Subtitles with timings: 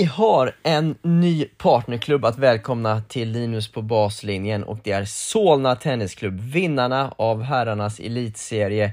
[0.00, 5.76] Vi har en ny partnerklubb att välkomna till Linus på baslinjen och det är Solna
[5.76, 8.92] Tennisklubb, vinnarna av herrarnas elitserie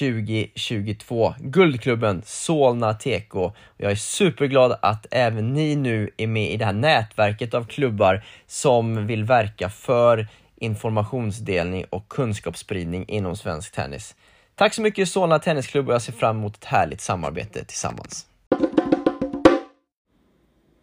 [0.00, 1.34] 2022.
[1.38, 3.34] Guldklubben Solna TK.
[3.76, 8.24] Jag är superglad att även ni nu är med i det här nätverket av klubbar
[8.46, 14.14] som vill verka för informationsdelning och kunskapsspridning inom svensk tennis.
[14.54, 18.26] Tack så mycket Solna Tennisklubb och jag ser fram emot ett härligt samarbete tillsammans.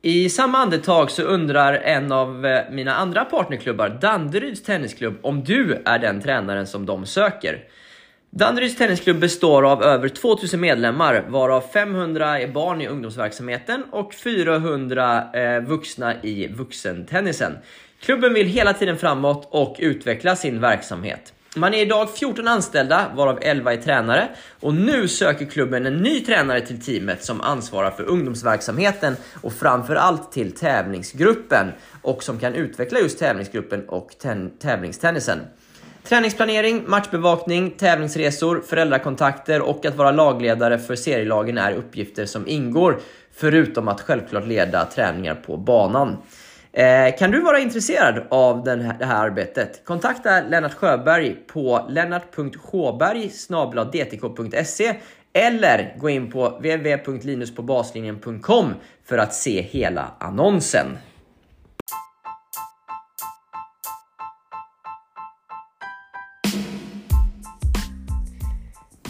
[0.04, 5.82] I samma andetag så undrar en av eh, mina andra partnerklubbar, Danderyds Tennisklubb, om du
[5.86, 7.64] är den tränaren som de söker.
[8.30, 15.34] Danderyds Tennisklubb består av över 2000 medlemmar, varav 500 är barn i ungdomsverksamheten och 400
[15.34, 17.58] eh, vuxna i vuxentennisen.
[18.00, 21.34] Klubben vill hela tiden framåt och utveckla sin verksamhet.
[21.56, 24.30] Man är idag 14 anställda, varav 11 är tränare.
[24.60, 30.32] Och nu söker klubben en ny tränare till teamet som ansvarar för ungdomsverksamheten och framförallt
[30.32, 31.72] till tävlingsgruppen
[32.02, 34.16] och som kan utveckla just tävlingsgruppen och
[34.60, 35.40] tävlingstennisen.
[36.04, 43.00] Träningsplanering, matchbevakning, tävlingsresor, föräldrakontakter och att vara lagledare för serielagen är uppgifter som ingår,
[43.36, 46.18] förutom att självklart leda träningar på banan.
[46.74, 49.86] Eh, kan du vara intresserad av den här, det här arbetet?
[49.86, 53.32] Kontakta Lennart Sjöberg på lennart.sjöberg
[53.92, 54.96] dtk.se
[55.34, 58.74] eller gå in på www.linuspåbaslinjen.com
[59.06, 60.86] för att se hela annonsen.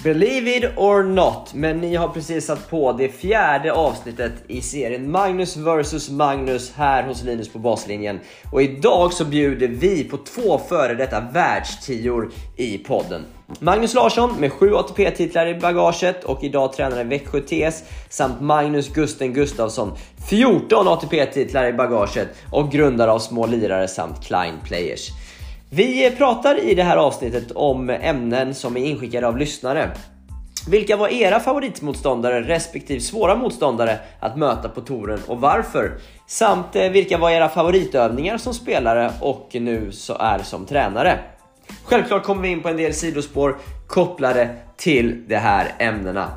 [0.04, 5.12] Believe it or not, men ni har precis satt på det fjärde avsnittet i serien
[5.12, 8.20] Magnus vs Magnus här hos Linus på baslinjen.
[8.52, 13.26] Och idag så bjuder vi på två före detta världstior i podden.
[13.60, 19.34] Magnus Larsson med 7 ATP-titlar i bagaget och idag tränare Växjö TS samt Magnus Gusten
[19.34, 19.98] Gustafsson
[20.30, 25.11] 14 ATP-titlar i bagaget och grundare av Små Lirare samt Klein Players.
[25.73, 29.92] Vi pratar i det här avsnittet om ämnen som är inskickade av lyssnare.
[30.70, 35.98] Vilka var era favoritmotståndare respektive svåra motståndare att möta på touren och varför?
[36.27, 41.20] Samt eh, vilka var era favoritövningar som spelare och nu så är som tränare?
[41.83, 46.27] Självklart kommer vi in på en del sidospår kopplade till de här ämnena.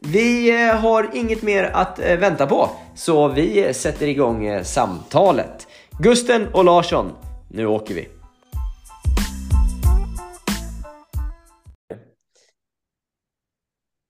[0.00, 5.66] Vi eh, har inget mer att eh, vänta på, så vi sätter igång samtalet.
[5.98, 7.12] Gusten och Larsson,
[7.48, 8.13] nu åker vi!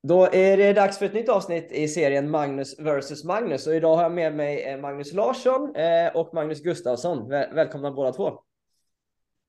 [0.06, 3.96] Då är det dags för ett nytt avsnitt i serien Magnus vs Magnus och idag
[3.96, 7.28] har jag med mig eh, Magnus Larsson eh, och Magnus Gustafsson.
[7.28, 8.40] Välkomna båda två.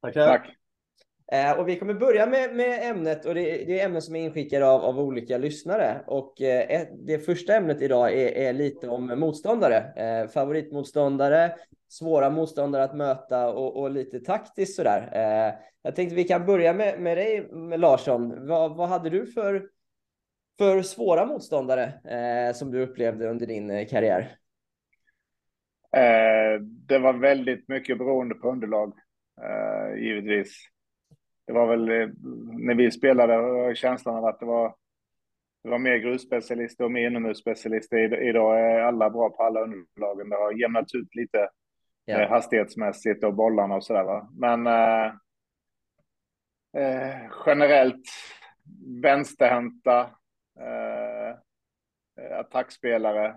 [0.01, 0.27] Tackar.
[0.27, 0.49] Tack.
[1.31, 4.19] Eh, och vi kommer börja med, med ämnet och det, det är ämnen som är
[4.19, 6.33] inskickade av, av olika lyssnare och
[7.05, 10.27] det första ämnet idag är, är lite om motståndare.
[10.33, 11.55] Favoritmotståndare,
[11.89, 15.09] svåra motståndare att möta och, och lite taktiskt sådär.
[15.81, 18.47] Jag tänkte vi kan börja med, med dig med Larsson.
[18.47, 19.74] Vad, vad hade du för
[20.57, 24.37] för svåra motståndare eh, som du upplevde under din eh, karriär?
[25.95, 28.93] Eh, det var väldigt mycket beroende på underlag,
[29.41, 30.67] eh, givetvis.
[31.47, 32.09] Det var väl eh,
[32.59, 34.75] när vi spelade känslan av att det var,
[35.63, 38.21] det var mer grusspecialister och mer inomhusspecialister.
[38.29, 40.29] Idag är alla bra på alla underlagen.
[40.29, 41.49] Det har jämnat ut lite.
[42.07, 44.25] Eh, hastighetsmässigt och bollarna och sådär.
[44.39, 44.67] Men
[47.45, 48.05] generellt
[49.03, 50.09] vänsterhänta
[50.59, 51.29] Eh,
[52.25, 53.27] eh, attackspelare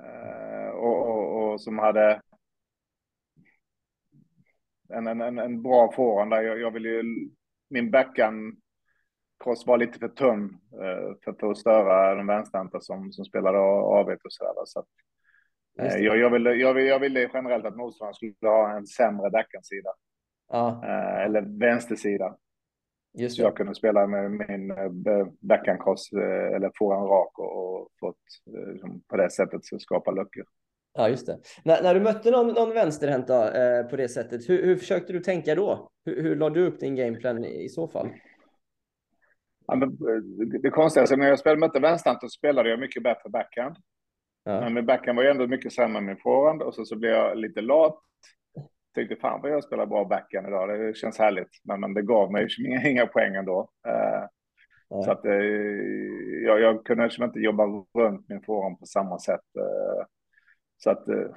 [0.00, 2.20] eh, och, och, och, som hade
[4.88, 6.42] en, en, en bra forehand där.
[6.42, 7.02] Jag, jag vill ju,
[7.70, 8.56] min backhand
[9.44, 10.58] cross var lite för tunn
[11.24, 14.52] för, för att störa de vänsterhänta som, som spelade avigt och sådär.
[14.64, 14.88] Så att,
[15.76, 19.90] jag, jag, ville, jag, ville, jag ville generellt att motståndaren skulle ha en sämre backhandsida.
[20.48, 20.84] Ja.
[21.24, 22.36] Eller vänstersida.
[23.18, 28.16] Just jag kunde spela med min eh, backhandcross eh, eller forehand rak och, och fått
[28.56, 30.44] eh, liksom, på det sättet skapa luckor.
[30.94, 31.38] Ja, just det.
[31.64, 35.20] När, när du mötte någon, någon vänsterhänta eh, på det sättet, hur, hur försökte du
[35.20, 35.90] tänka då?
[36.04, 38.08] Hur, hur lade du upp din gameplan i, i så fall?
[39.66, 39.98] Ja, men,
[40.62, 43.76] det konstiga är att när jag spelade mötte vänsterhänt så spelade jag mycket bättre backhand.
[44.44, 44.60] Ja.
[44.60, 47.10] Men min backhand var ju ändå mycket sämre än min forehand och så, så blev
[47.10, 47.98] jag lite lat
[48.96, 50.68] tyckte fan vad jag spelar bra backhand idag.
[50.68, 51.50] Det känns härligt.
[51.64, 53.70] Men, men det gav mig inga, inga poäng ändå.
[53.88, 54.24] Eh,
[55.04, 55.32] så att eh,
[56.44, 57.64] jag, jag kunde liksom inte jobba
[57.98, 59.56] runt min forehand på samma sätt.
[59.58, 60.06] Eh,
[60.76, 61.28] så att eh,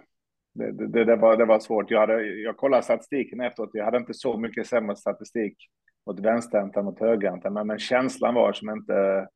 [0.53, 1.91] det, det, det, var, det var svårt.
[1.91, 3.69] Jag, hade, jag kollade statistiken efteråt.
[3.73, 5.57] Jag hade inte så mycket sämre statistik
[6.05, 7.49] mot vänsterhänta mot högerhänta.
[7.49, 9.27] Men, men känslan var som inte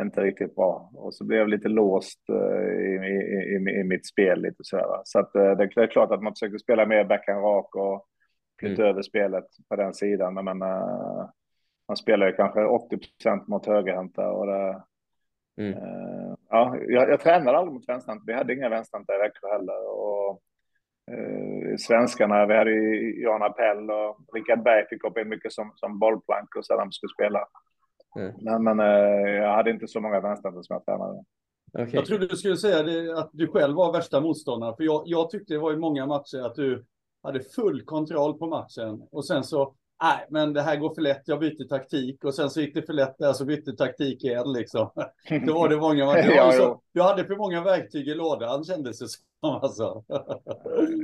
[0.00, 0.90] inte riktigt bra.
[0.94, 5.00] Och så blev jag lite låst i, i, i, i mitt spel lite sådär.
[5.04, 8.06] Så att det, det är klart att man försöker spela mer backhand rak och
[8.60, 8.90] flytta mm.
[8.90, 10.34] över spelet på den sidan.
[10.34, 10.58] Men, men
[11.88, 14.82] man spelar ju kanske 80 procent mot högerhänta och det,
[15.58, 15.72] mm.
[15.72, 18.24] uh, ja, jag, jag tränade aldrig mot vänsterhänta.
[18.26, 19.88] Vi hade inga vänsterhänta i Växjö heller.
[19.88, 20.40] Och,
[21.10, 22.70] uh, svenskarna, vi hade
[23.20, 27.14] Jan Appell och Rickard Berg fick upp in mycket som, som bollplank och sedan skulle
[27.14, 27.46] spela.
[28.16, 28.32] Mm.
[28.40, 31.24] Men, men uh, jag hade inte så många vänsterhänta som jag tränade.
[31.72, 31.90] Okay.
[31.92, 35.30] Jag trodde du skulle säga det, att du själv var värsta motståndaren, för jag, jag
[35.30, 36.84] tyckte det var i många matcher att du
[37.22, 41.22] hade full kontroll på matchen och sen så nej, men det här går för lätt,
[41.24, 44.52] jag byter taktik och sen så gick det för lätt där så bytte taktik igen
[44.52, 44.90] liksom.
[45.46, 48.98] Då var det många, du, ja, så, du hade för många verktyg i lådan kändes
[48.98, 50.04] det som alltså.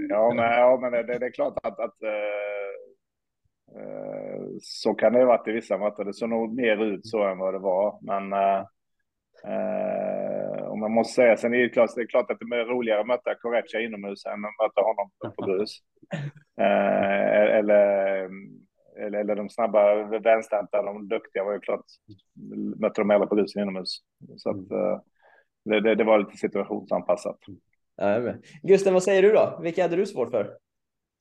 [0.09, 2.11] ja, men, ja, men det, det är klart att, att uh,
[3.81, 4.28] uh,
[4.63, 6.05] så kan det ha varit i vissa matcher.
[6.05, 8.65] Det såg nog mer ut så än vad det var, men uh,
[10.69, 13.01] om man måste säga, sen är det klart, det är klart att det är roligare
[13.01, 15.79] att möta Correccia inomhus än att möta honom på grus.
[17.59, 18.29] eller
[18.99, 21.85] eller, eller de snabba vänsterhänta, de duktiga var ju klart,
[22.77, 23.99] mötte de hela på grusen inomhus.
[24.37, 24.93] Så att, mm.
[24.93, 25.01] Eh,
[25.65, 27.39] det, det, det, var lite situationsanpassat.
[27.97, 29.59] Ja, Gusten, vad säger du då?
[29.63, 30.57] Vilka hade du svårt för?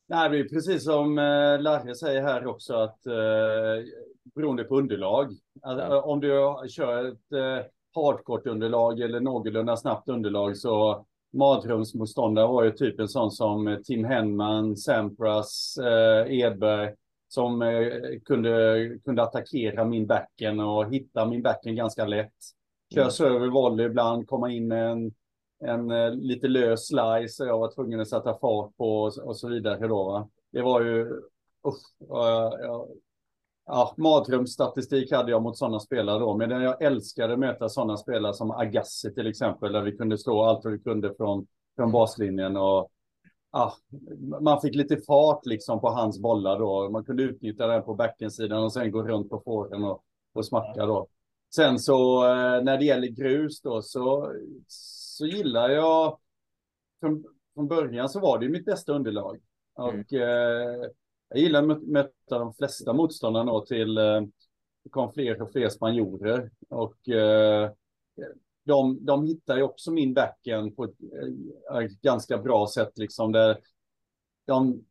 [0.09, 3.13] Nej, det är precis som eh, Larre säger här också att eh,
[4.35, 5.31] beroende på underlag.
[5.61, 6.01] Ja.
[6.01, 7.65] Om du kör ett eh,
[7.95, 14.77] hardcourt-underlag eller någorlunda snabbt underlag så mardrömsmotståndare var ju typ en sån som Tim Henman,
[14.77, 16.93] Sampras, eh, Edberg
[17.27, 17.91] som eh,
[18.25, 22.33] kunde, kunde attackera min backen och hitta min backen ganska lätt.
[22.93, 23.35] Körs mm.
[23.35, 25.11] över volley ibland, komma in med en,
[25.59, 29.37] en eh, lite lös slice och jag var tvungen att sätta fart på och, och
[29.37, 30.03] så vidare då.
[30.03, 30.29] Va?
[30.51, 31.01] Det var ju,
[31.67, 32.57] usch, ja,
[33.65, 38.33] ja, mardrömsstatistik hade jag mot sådana spelare då, men jag älskade att möta sådana spelare
[38.33, 42.57] som Agassi till exempel, där vi kunde slå allt vad vi kunde från, från baslinjen
[42.57, 42.91] och
[43.51, 43.71] ah,
[44.41, 46.89] man fick lite fart liksom på hans bollar då.
[46.89, 50.85] Man kunde utnyttja den på backensidan och sen gå runt på fåren och, och smacka
[50.85, 51.07] då.
[51.55, 54.33] Sen så eh, när det gäller grus då så,
[55.17, 56.19] så gillar jag
[56.99, 57.23] från,
[57.53, 59.39] från början så var det mitt bästa underlag.
[59.73, 60.21] Och mm.
[60.21, 60.89] eh,
[61.29, 64.21] jag gillar att möta de flesta motståndarna då till eh,
[64.83, 66.51] det kom fler och fler spanjorer.
[66.69, 67.71] Och eh,
[68.63, 70.99] de, de hittar ju också min backen på ett,
[71.83, 72.97] ett eh, ganska bra sätt.
[72.97, 73.57] Liksom, där
[74.45, 74.85] de,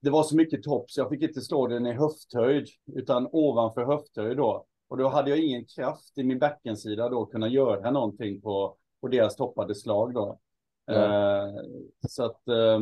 [0.00, 3.84] det var så mycket topp så jag fick inte slå den i höfthöjd, utan ovanför
[3.84, 4.66] höfthöjd då.
[4.88, 8.76] Och då hade jag ingen kraft i min backensida då att kunna göra någonting på,
[9.00, 10.38] på deras toppade slag då.
[10.90, 11.02] Mm.
[11.02, 11.62] Eh,
[12.08, 12.80] så att, eh,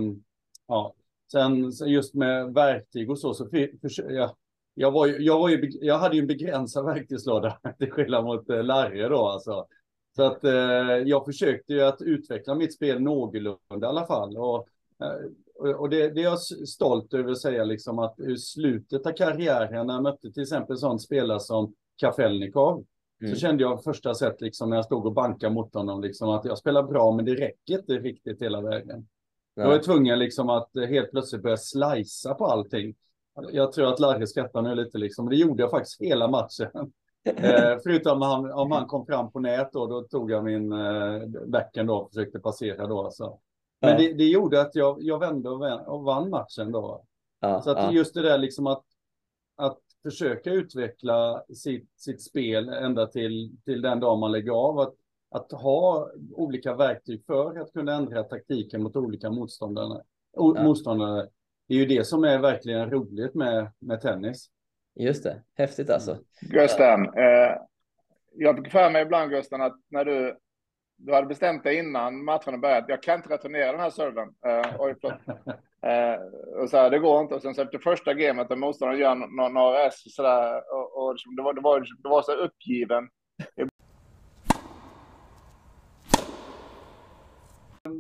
[0.67, 0.95] ja.
[1.33, 4.37] Sen just med verktyg och så, så för, för, jag,
[4.75, 8.51] jag, var ju, jag, var ju, jag hade ju en begränsad verktygslåda till skillnad mot
[8.51, 9.67] eh, Larry då alltså.
[10.17, 10.53] Så att eh,
[11.07, 14.37] jag försökte ju att utveckla mitt spel någorlunda i alla fall.
[14.37, 14.69] Och,
[15.03, 19.13] eh, och det, det är jag stolt över att säga liksom att i slutet av
[19.13, 22.85] karriären när jag mötte till exempel sån spelare som Kafelnikov.
[23.21, 23.35] Mm.
[23.35, 26.45] Så kände jag första sätt liksom när jag stod och bankade mot honom liksom att
[26.45, 29.09] jag spelar bra men det räcker inte riktigt hela vägen.
[29.55, 29.63] Ja.
[29.63, 32.95] Är jag tvungen liksom att helt plötsligt börja slicea på allting.
[33.53, 35.29] Jag tror att Larry skrattar nu lite liksom.
[35.29, 36.71] Det gjorde jag faktiskt hela matchen.
[37.25, 41.23] Eh, förutom han, om han kom fram på nät då, då tog jag min eh,
[41.47, 43.11] bäcken då och försökte passera då.
[43.11, 43.41] Så.
[43.81, 43.99] Men ja.
[43.99, 47.05] det, det, gjorde att jag, jag vände och, vän, och vann matchen då.
[47.41, 48.85] Ja, så att just det där liksom att,
[49.57, 54.79] att försöka utveckla sitt, sitt spel ända till, till den dag man lägger av.
[54.79, 54.95] Att,
[55.31, 60.03] att ha olika verktyg för att kunna ändra taktiken mot olika motståndare.
[60.37, 60.63] Ja.
[60.63, 61.29] motståndare.
[61.69, 64.51] Det är ju det som är verkligen roligt med, med tennis.
[64.95, 66.19] Just det, häftigt alltså.
[66.41, 67.57] Gusten, eh,
[68.35, 70.39] jag fick för mig ibland Gusten att när du,
[70.97, 74.29] du hade bestämt dig innan matchen börjat, jag kan inte returnera den här serven.
[74.47, 74.95] Eh, oj,
[75.83, 77.35] eh, och så här, det går inte.
[77.35, 81.17] Och sen så efter första gamet, där motståndaren gör några, några S sådär, och, och
[81.37, 83.09] det, var, det, var, det var så uppgiven.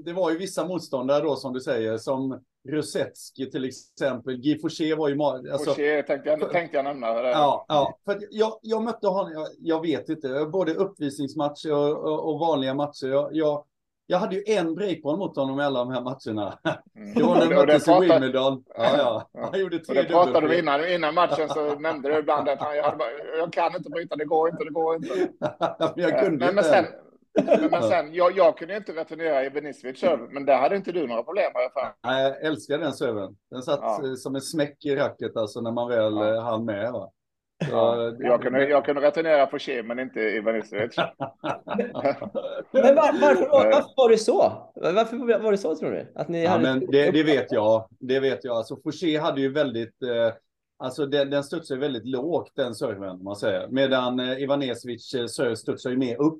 [0.04, 4.36] Det var ju vissa motståndare då som du säger som Rusetski till exempel.
[4.36, 5.22] Guy Fouché var ju...
[5.22, 7.22] Alltså, Fouché tänkte jag, tänkte jag nämna.
[7.22, 7.30] Det.
[7.30, 12.32] Ja, ja, för jag, jag mötte honom, jag, jag, vet inte, både uppvisningsmatcher och, och,
[12.32, 13.06] och vanliga matcher.
[13.06, 13.64] Jag, jag,
[14.10, 16.58] jag hade ju en breakball mot honom i alla de här matcherna.
[16.96, 17.14] Mm.
[17.14, 18.64] Det var när vi möttes i Wimbledon.
[18.76, 18.96] Ja,
[19.34, 19.42] ja.
[19.50, 22.76] Han gjorde tre Det pratade vi innan, innan matchen så nämnde du ibland att han,
[22.76, 23.02] jag,
[23.38, 25.14] jag kan inte bryta, det går inte, det går inte.
[25.96, 26.84] men jag kunde men, men sen,
[27.32, 30.92] men, men sen, jag, jag kunde inte returnera i Benisvic serve, men där hade inte
[30.92, 31.70] du några problem med.
[31.72, 32.08] För.
[32.08, 33.36] Nej, jag älskar den serven.
[33.50, 34.16] Den satt ja.
[34.16, 36.34] som en smäck i racket alltså när man väl ja.
[36.34, 36.92] Eh, hann med.
[36.92, 37.10] Va?
[37.70, 40.96] Ja, jag, kunde, jag kunde returnera Fouché, men inte Ivanisevic.
[42.72, 44.70] men var, varför, varför var det så?
[44.74, 46.12] Varför var det så, tror du?
[46.14, 46.62] Att ni ja, hade...
[46.62, 47.88] men det, det, vet jag.
[48.00, 48.56] Det vet jag.
[48.56, 50.02] Alltså, Fouché hade ju väldigt...
[50.02, 50.34] Eh,
[50.78, 53.68] alltså, den, den studsar väldigt lågt, den serven, man säger.
[53.68, 56.38] Medan eh, Ivanisevic eh, serve studsar ju mer upp.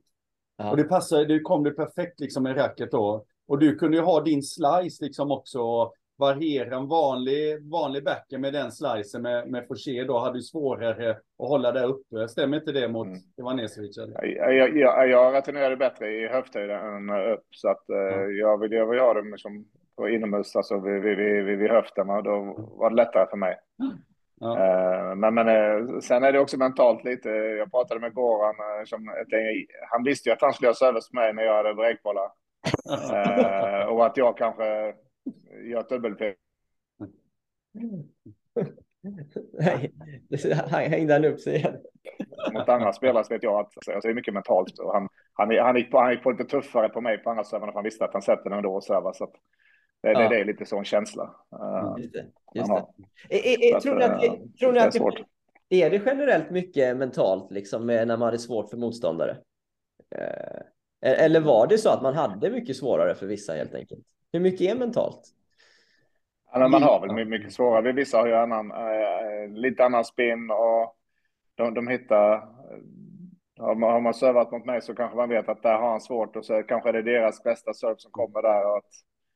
[0.59, 0.71] Aha.
[0.71, 3.25] Och det passade, det kom det perfekt liksom med racket då.
[3.49, 8.53] Och du kunde ju ha din slice liksom också variera en vanlig, vanlig backer med
[8.53, 12.29] den slicen med, med Fouché då hade ju svårare att hålla där uppe.
[12.29, 13.19] Stämmer inte det mot mm.
[13.37, 13.97] Ivanesevic?
[14.23, 18.37] Jag, jag, jag, jag returnerade bättre i höfthöjd än upp så att mm.
[18.37, 19.65] jag, vill, jag vill ha dem som
[19.97, 23.57] på inomhus, alltså vid, vid, vid, vid höften och då var det lättare för mig.
[24.41, 24.49] Ja.
[24.49, 27.29] Uh, men, men uh, sen är det också mentalt lite.
[27.29, 28.55] Jag pratade med Goran,
[28.87, 29.15] som,
[29.91, 32.31] han visste ju att han skulle göra service med mig när jag hade bräkbollar.
[33.89, 34.95] och att jag kanske
[35.71, 36.35] gör dubbelfel.
[40.71, 41.77] Nej, hängde han upp sig igen?
[42.53, 44.79] Mot andra spelare så vet jag att alltså, det är mycket mentalt.
[44.79, 47.45] Och han, han, han, gick på, han gick på lite tuffare på mig på andra
[47.45, 49.13] servarna för han visste att han sätter den då och servar.
[49.13, 49.33] Så att
[50.03, 50.19] det, ja.
[50.19, 51.35] det, det är lite sån känsla.
[51.99, 52.27] Just det.
[52.55, 52.71] Just
[53.29, 53.75] det.
[53.75, 57.53] Är, tror ni att, det, tror ni att det, är, är det generellt mycket mentalt
[57.53, 59.37] liksom när man det svårt för motståndare?
[60.17, 60.63] Eh,
[61.01, 64.07] eller var det så att man hade mycket svårare för vissa helt enkelt?
[64.33, 65.35] Hur mycket är mentalt?
[66.53, 67.93] Ja, man har väl mycket svårare.
[67.93, 70.97] Vissa har ju annan, äh, lite annan spin och
[71.55, 72.49] de, de hittar...
[73.59, 76.01] Har man, har man servat mot mig så kanske man vet att där har han
[76.01, 78.67] svårt och så kanske det är deras bästa serve som kommer där.
[78.67, 78.91] Och, att,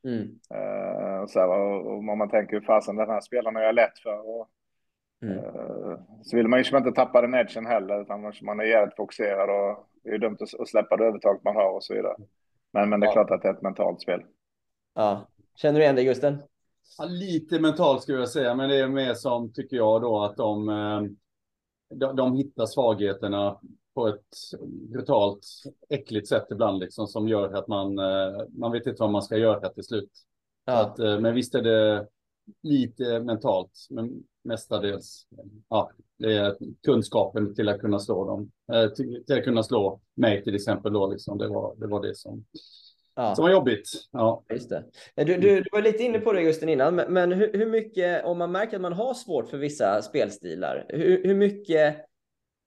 [0.05, 0.39] mm.
[0.53, 3.99] äh, och så här, och, och man tänker fasen den här spelaren är jag lätt
[3.99, 4.29] för.
[4.29, 4.49] Och,
[5.23, 5.43] mm.
[6.21, 9.87] så vill man ju inte tappa den edgen heller utan man är jävligt fokuserad och
[10.03, 12.15] det är dumt att, att släppa det övertaget man har och så vidare.
[12.73, 13.13] Men, men det är ja.
[13.13, 14.23] klart att det är ett mentalt spel.
[14.93, 15.27] Ja.
[15.55, 16.37] Känner du igen det Gusten?
[16.97, 20.37] Ja, lite mentalt skulle jag säga, men det är mer som, tycker jag då, att
[20.37, 21.01] de, eh,
[21.97, 23.59] de, de hittar svagheterna
[23.93, 25.47] på ett brutalt
[25.89, 29.37] äckligt sätt ibland, liksom, som gör att man, eh, man vet inte vad man ska
[29.37, 30.11] göra till slut.
[30.65, 30.73] Ja.
[30.73, 32.07] Att, eh, men visst är det
[32.61, 35.27] lite mentalt, men mestadels,
[35.69, 38.51] ja, det är kunskapen till att kunna slå dem,
[38.95, 42.15] till, till att kunna slå mig till exempel då, liksom, det var det, var det
[42.15, 42.45] som
[43.15, 43.35] Ja.
[43.35, 43.89] Som var jobbigt.
[44.11, 44.43] Ja.
[44.49, 44.83] Just det.
[45.15, 48.25] Du, du, du var lite inne på det Gusten innan, men, men hur, hur, mycket,
[48.25, 51.95] om man märker att man har svårt för vissa spelstilar, hur, hur mycket,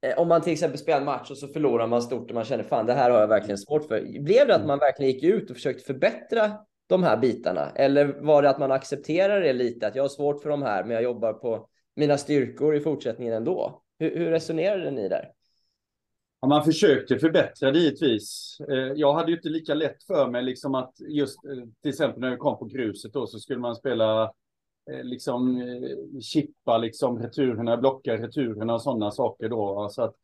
[0.07, 2.45] eh, om man till exempel spelar en match och så förlorar man stort och man
[2.45, 4.21] känner fan det här har jag verkligen svårt för.
[4.23, 6.53] Blev det att man verkligen gick ut och försökte förbättra
[6.89, 7.71] de här bitarna?
[7.75, 10.85] Eller var det att man accepterar det lite, att jag har svårt för de här,
[10.85, 13.83] men jag jobbar på mina styrkor i fortsättningen ändå?
[13.99, 15.36] Hur, hur resonerade ni där?
[16.47, 18.59] Ja, man försökte förbättra det givetvis.
[18.69, 21.51] Eh, jag hade ju inte lika lätt för mig liksom att just eh,
[21.83, 24.23] till exempel när vi kom på gruset då så skulle man spela
[24.91, 25.63] eh, liksom
[26.23, 29.89] chippa liksom returerna, blocka returerna och sådana saker då.
[29.91, 30.15] Så att,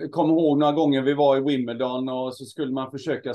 [0.00, 3.34] jag kommer ihåg några gånger vi var i Wimbledon och så skulle man försöka,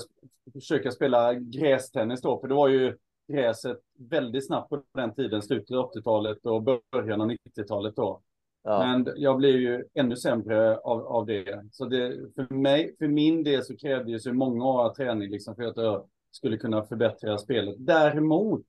[0.53, 5.77] försöka spela grästennis då, för det var ju gräset väldigt snabbt på den tiden, slutet
[5.77, 8.21] av 80-talet och början av 90-talet då.
[8.63, 8.79] Ja.
[8.79, 11.63] Men jag blev ju ännu sämre av, av det.
[11.71, 15.55] Så det, för mig, för min del så krävdes ju många år av träning liksom
[15.55, 17.75] för att jag skulle kunna förbättra spelet.
[17.77, 18.65] Däremot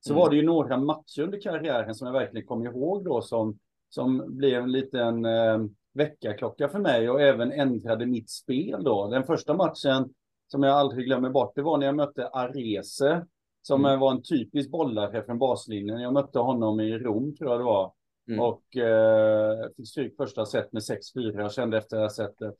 [0.00, 0.20] så mm.
[0.20, 4.24] var det ju några matcher under karriären som jag verkligen kommer ihåg då som, som
[4.26, 5.58] blev en liten eh,
[5.94, 9.08] väckarklocka för mig och även ändrade mitt spel då.
[9.08, 10.14] Den första matchen
[10.46, 13.26] som jag aldrig glömmer bort, det var när jag mötte Arese
[13.62, 14.00] som mm.
[14.00, 16.00] var en typisk bollare från baslinjen.
[16.00, 17.92] Jag mötte honom i Rom tror jag det var.
[18.28, 18.40] Mm.
[18.40, 21.40] Och eh, fick stryk första set med 6-4.
[21.40, 22.54] Jag kände efter det här setet,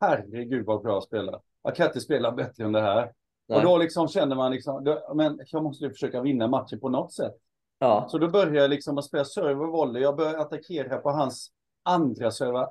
[0.00, 1.40] herregud vad bra jag spelar.
[1.62, 3.12] Jag kan inte spela bättre än det här.
[3.48, 3.58] Nej.
[3.58, 6.88] Och då liksom kände man liksom, då, men jag måste ju försöka vinna matchen på
[6.88, 7.34] något sätt.
[7.78, 8.06] Ja.
[8.08, 10.02] Så då började jag liksom att spela serve och volley.
[10.02, 11.52] Jag började attackera på hans
[11.82, 12.68] andra server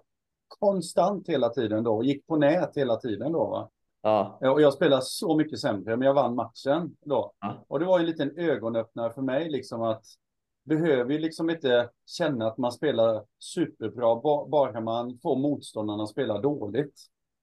[0.47, 2.03] konstant hela tiden då.
[2.03, 3.47] Gick på nät hela tiden då.
[3.47, 3.69] Va?
[4.01, 4.37] Ja.
[4.51, 7.33] Och jag spelade så mycket sämre, men jag vann matchen då.
[7.39, 7.65] Ja.
[7.67, 10.03] Och det var en liten ögonöppnare för mig, liksom att
[10.69, 14.15] behöver ju liksom inte känna att man spelar superbra
[14.47, 16.93] bara man får motståndarna att spela dåligt.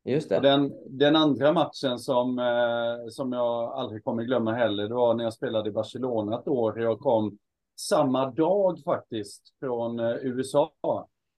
[0.05, 0.41] Just det.
[0.41, 5.25] Den, den, andra matchen som, eh, som jag aldrig kommer glömma heller, det var när
[5.25, 6.81] jag spelade i Barcelona ett år.
[6.81, 7.39] Jag kom
[7.81, 10.73] samma dag faktiskt från eh, USA.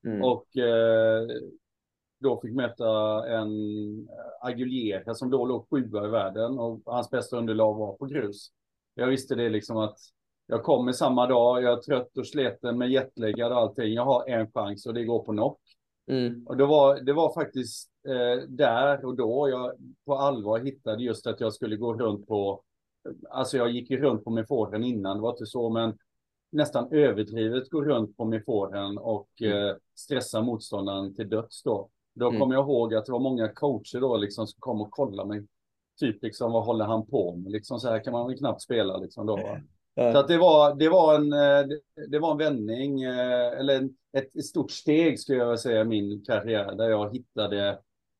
[0.07, 0.23] Mm.
[0.23, 1.26] Och eh,
[2.21, 2.88] då fick möta
[3.28, 3.49] en
[4.40, 8.49] Aguilera som då låg sjua i världen och hans bästa underlag var på grus.
[8.95, 9.99] Jag visste det liksom att
[10.50, 13.93] jag kommer samma dag, jag är trött och sliten med jetlaggad och allting.
[13.93, 15.61] Jag har en chans och det går på knock.
[16.11, 16.47] Mm.
[16.47, 19.73] Och det var, det var faktiskt eh, där och då jag
[20.07, 22.62] på allvar hittade just att jag skulle gå runt på,
[23.31, 25.99] alltså jag gick ju runt på min forehand innan, det var inte så, men
[26.52, 29.69] nästan överdrivet gå runt på min forehand och mm.
[29.69, 31.88] eh, stressa motståndaren till döds då.
[32.14, 32.40] Då mm.
[32.40, 35.47] kommer jag ihåg att det var många coacher då liksom som kom och kollade mig.
[36.00, 37.52] Typ liksom, vad håller han på med?
[37.52, 39.37] Liksom så här kan man väl knappt spela liksom då.
[39.37, 39.61] Va?
[39.99, 41.76] Så att det var, det var en, eh,
[42.09, 46.75] det var en vändning, eh, eller ett stort steg skulle jag säga i min karriär,
[46.75, 47.78] där jag hittade,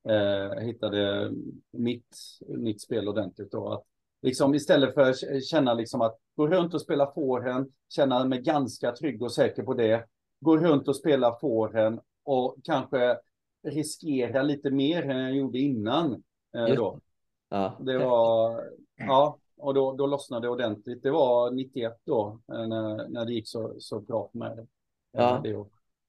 [0.09, 1.33] eh, hittade
[1.73, 2.17] mitt,
[2.49, 3.53] mitt spel ordentligt.
[3.53, 3.69] Då.
[3.73, 3.85] Att
[4.23, 8.93] liksom istället för att känna liksom att gå runt och spela forehand, känna mig ganska
[8.93, 10.07] trygg och säker på det,
[10.41, 13.19] gå runt och spela forehand och kanske
[13.63, 16.23] riskera lite mer än jag gjorde innan.
[16.57, 17.01] Eh, då.
[17.49, 17.77] Ja.
[17.81, 18.65] Det var,
[18.97, 21.03] ja, och då, då lossnade det ordentligt.
[21.03, 24.59] Det var 91 då, eh, när, när det gick så, så bra för mig.
[24.59, 24.65] Eh,
[25.13, 25.65] ja, det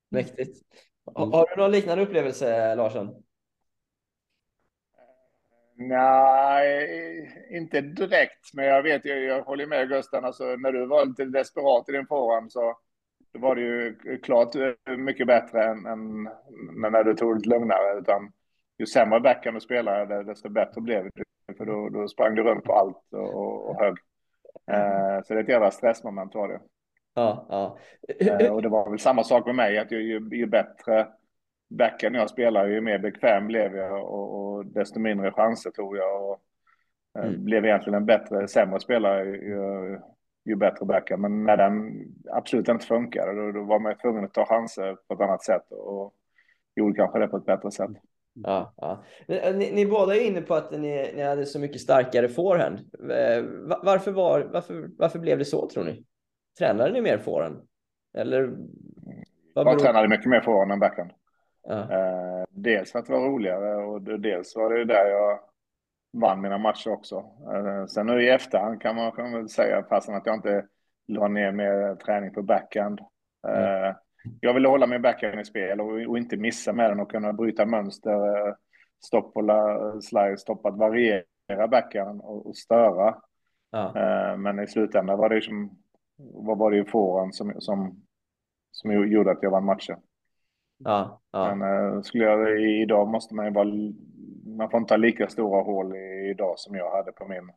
[0.09, 0.65] mäktigt.
[1.17, 1.31] Mm.
[1.31, 3.23] Har du någon liknande upplevelse, Larsson?
[5.75, 11.05] Nej, inte direkt, men jag vet, jag, jag håller med Gusten, alltså när du var
[11.05, 12.77] lite desperat i din forehand så
[13.33, 14.55] då var det ju klart
[14.97, 16.23] mycket bättre än, än
[16.91, 18.31] när du tog det lite lugnare, utan
[18.77, 22.63] ju sämre backhand du spelade, desto bättre blev det, för då, då sprang du runt
[22.63, 23.95] på allt och, och hög.
[24.71, 26.59] Eh, så det är ett jävla stressmoment var det.
[27.13, 27.77] Ja, ja.
[28.19, 31.07] Eh, och det var väl samma sak med mig, att ju, ju, ju bättre
[31.69, 36.29] backhand jag spelar, ju mer bekväm blev jag och, och desto mindre chanser tog jag.
[36.29, 36.39] Och,
[37.19, 37.45] eh, mm.
[37.45, 39.99] Blev egentligen en bättre, sämre spelare ju,
[40.45, 41.21] ju bättre backhand.
[41.21, 45.13] Men när den absolut inte funkade, då, då var man tvungen att ta chanser på
[45.13, 46.13] ett annat sätt och
[46.75, 47.91] gjorde kanske det på ett bättre sätt.
[48.33, 49.03] Ja, ja.
[49.27, 52.79] Eh, ni, ni båda är inne på att ni, ni hade så mycket starkare forehand.
[53.11, 53.43] Eh,
[53.83, 56.05] varför, var, varför, varför blev det så tror ni?
[56.59, 57.67] Tränade ni mer forehand?
[58.17, 58.57] Eller?
[59.53, 61.11] Jag tränade mycket mer forehand än backhand.
[61.63, 61.79] Ja.
[61.79, 65.39] Eh, dels för att det var roligare och dels var det där jag
[66.13, 67.25] vann mina matcher också.
[67.89, 70.65] Sen nu i efterhand kan man, kan man säga fastän att jag inte
[71.07, 72.99] la ner mer träning på backhand.
[73.47, 73.95] Mm.
[74.39, 77.33] Jag ville hålla min backhand i spel och, och, inte missa med den och kunna
[77.33, 78.53] bryta mönster, eh,
[79.05, 79.41] stoppa,
[80.01, 83.15] slide, stoppa, att variera backhand och, och störa.
[83.71, 83.93] Ja.
[84.37, 85.77] Men i slutändan var det som,
[86.17, 88.05] vad var det ju fåren som, som,
[88.71, 89.99] som gjorde att jag vann matchen.
[90.77, 91.55] Ja, ja.
[91.55, 93.67] Men skulle jag, idag måste man ju vara
[94.57, 95.95] man får inte ha lika stora hål
[96.31, 97.51] idag som jag hade på min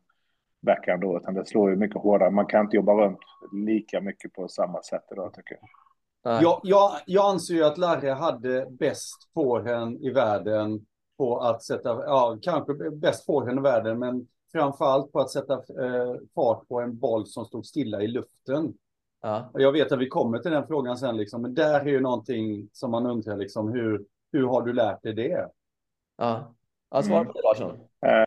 [0.61, 2.29] backhand då, utan det slår ju mycket hårdare.
[2.29, 3.19] Man kan inte jobba runt
[3.51, 5.69] lika mycket på samma sätt idag tycker jag.
[6.23, 10.85] Jag, jag, jag anser ju att Larre hade bäst forehand i världen
[11.17, 16.15] på att sätta, ja, kanske bäst forehand i världen, men framförallt på att sätta eh,
[16.35, 18.73] fart på en boll som stod stilla i luften.
[19.21, 19.49] Ja.
[19.53, 22.69] Jag vet att vi kommer till den frågan sen, liksom, men där är ju någonting
[22.71, 25.49] som man undrar, liksom, hur, hur har du lärt dig det?
[26.17, 26.55] Ja.
[26.91, 27.71] Ja, svara på det Larsson.
[27.71, 28.25] Uh,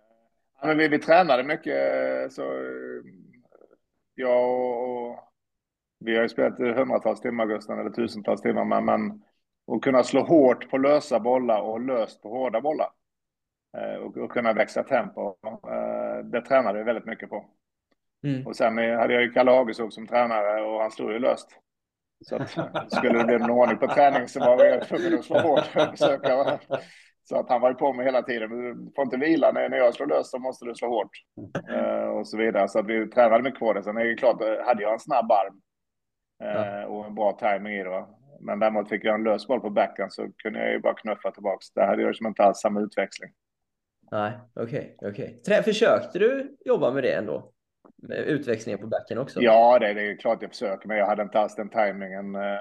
[0.60, 2.42] ja, men vi, vi tränade mycket, så
[4.14, 5.25] jag och,
[5.98, 9.22] vi har ju spelat hundratals timmar Gusten, eller tusentals timmar, men, men
[9.72, 12.88] att kunna slå hårt på lösa bollar och löst på hårda bollar.
[13.78, 15.28] Uh, och, och, kunna växa tempo.
[15.28, 17.44] Uh, det tränade vi väldigt mycket på.
[18.24, 18.46] Mm.
[18.46, 21.48] Och sen hade jag ju Kalle Hageskog som tränare och han slog ju löst.
[22.24, 22.50] Så att,
[22.92, 25.64] skulle det bli någon ordning på träning så var vi tvungna att slå hårt.
[27.28, 28.50] Så att han var ju på mig hela tiden.
[28.50, 31.10] Du får inte vila när, när jag slår löst så måste du slå hårt.
[31.70, 32.68] Uh, och så vidare.
[32.68, 33.82] Så att vi tränade mycket på det.
[33.82, 35.60] Sen är det klart, eh, hade jag en snabb arm
[36.38, 36.86] ja.
[36.86, 38.04] och en bra timing i det.
[38.40, 41.30] Men däremot fick jag en lös boll på backen så kunde jag ju bara knuffa
[41.30, 41.72] tillbaks.
[41.72, 43.30] Där hade jag liksom inte alls samma utväxling.
[44.10, 45.34] Nej, okej, okay.
[45.46, 45.62] Okay.
[45.62, 47.52] Försökte du jobba med det ändå?
[48.02, 49.40] Med utväxlingen på backen också?
[49.40, 52.36] Ja, det, det är klart jag försöker, men jag hade inte alls den tajmingen.
[52.36, 52.58] Uh,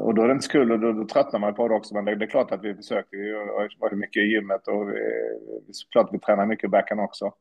[0.00, 1.94] och då är det inte kul och då, då tröttnar man på det också.
[1.94, 3.16] Men det, det är klart att vi försökte.
[3.16, 3.32] Vi
[3.78, 7.32] var mycket i gymmet och vi, såklart vi tränar mycket backhand också.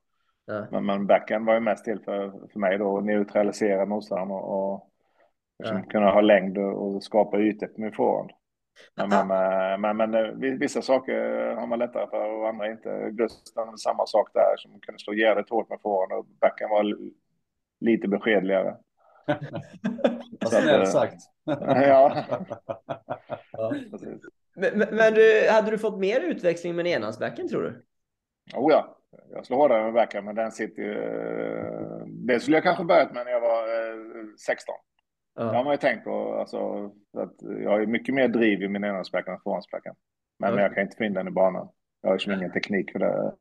[0.46, 0.68] Ja.
[0.72, 4.74] Men, men backhand var ju mest till för, för mig då, att neutralisera motståndaren och,
[4.74, 4.90] och
[5.60, 5.84] liksom ja.
[5.84, 8.32] kunna ha längd och, och skapa ytor på min forehand.
[8.96, 11.14] Men, men, eh, men, men, eh, vissa saker
[11.56, 13.10] har man lättare för och andra inte.
[13.12, 16.98] Gusten, samma sak där, som kunde slå jävligt hårt med forehand och backhand var
[17.80, 18.78] lite beskedligare.
[20.42, 21.22] Vad snällt sagt.
[21.46, 22.26] ja.
[23.52, 23.74] ja.
[24.56, 27.86] Men, men du, hade du fått mer utväxling med enhandsbacken tror du?
[28.58, 28.98] Oh ja,
[29.32, 30.94] jag slår hårdare med backen, men den sitter ju...
[32.08, 33.68] Det skulle jag kanske börjat med när jag var
[34.38, 34.76] 16.
[35.36, 35.44] Ja.
[35.44, 36.34] Det har man ju tänkt på.
[36.40, 36.86] Alltså,
[37.18, 39.96] att jag har ju mycket mer driv i min enhandsback än tvåhandsbacken.
[40.40, 40.62] Men ja.
[40.62, 41.70] jag kan inte få in den i banan.
[42.02, 43.34] Jag har ju ingen teknik för det.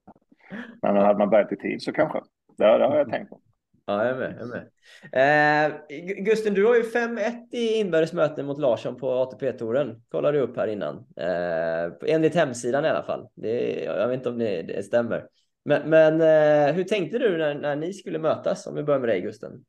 [0.82, 2.20] Men hade man börjat i tid så kanske.
[2.58, 3.40] Det, det har jag tänkt på.
[3.86, 4.34] Ja, jag är med.
[4.38, 4.68] Jag är
[5.12, 5.66] med.
[5.66, 10.02] Eh, Gusten, du har ju 5-1 i inbördes möten mot Larsson på ATP-touren.
[10.08, 10.96] Kollade du upp här innan.
[11.16, 13.28] Eh, enligt hemsidan i alla fall.
[13.34, 15.28] Det, jag vet inte om det, det stämmer.
[15.64, 18.66] Men, men eh, hur tänkte du när, när ni skulle mötas?
[18.66, 19.64] Om vi börjar med dig, Gusten.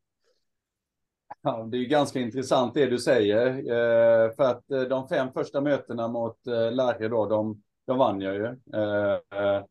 [1.41, 3.47] Ja, det är ganska intressant det du säger.
[3.47, 8.21] Eh, för att eh, de fem första mötena mot eh, Larre då, de, de vann
[8.21, 8.45] jag ju.
[8.73, 9.63] Eh, eh,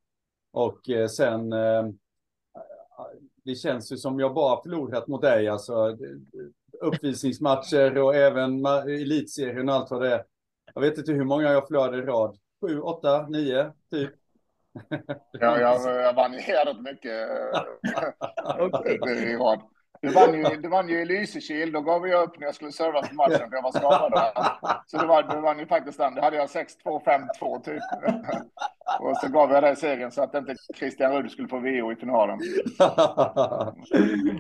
[0.53, 1.51] och eh, sen,
[3.45, 5.99] det känns ju som jag bara förlorat mot dig, alltså
[6.81, 10.25] uppvisningsmatcher och även elitserien och allt vad det är.
[10.75, 12.39] Jag vet inte hur många jag förlorade i rad.
[12.61, 14.11] Sju, åtta, nio, typ.
[15.33, 17.29] Ja, jag, jag vann jävligt mycket
[19.29, 19.63] i rad.
[20.05, 22.73] Du vann ju, du vann ju i Lysekil, då gav jag upp när jag skulle
[22.73, 24.33] serva för matchen för jag var skadad.
[24.87, 26.15] Så du vann, du vann ju faktiskt den.
[26.15, 26.67] Då hade jag 6-2,
[27.41, 27.83] 5-2 typ.
[29.01, 31.97] Och så gav jag dig segern så att inte Christian Rudd skulle få VO i
[31.97, 32.39] finalen.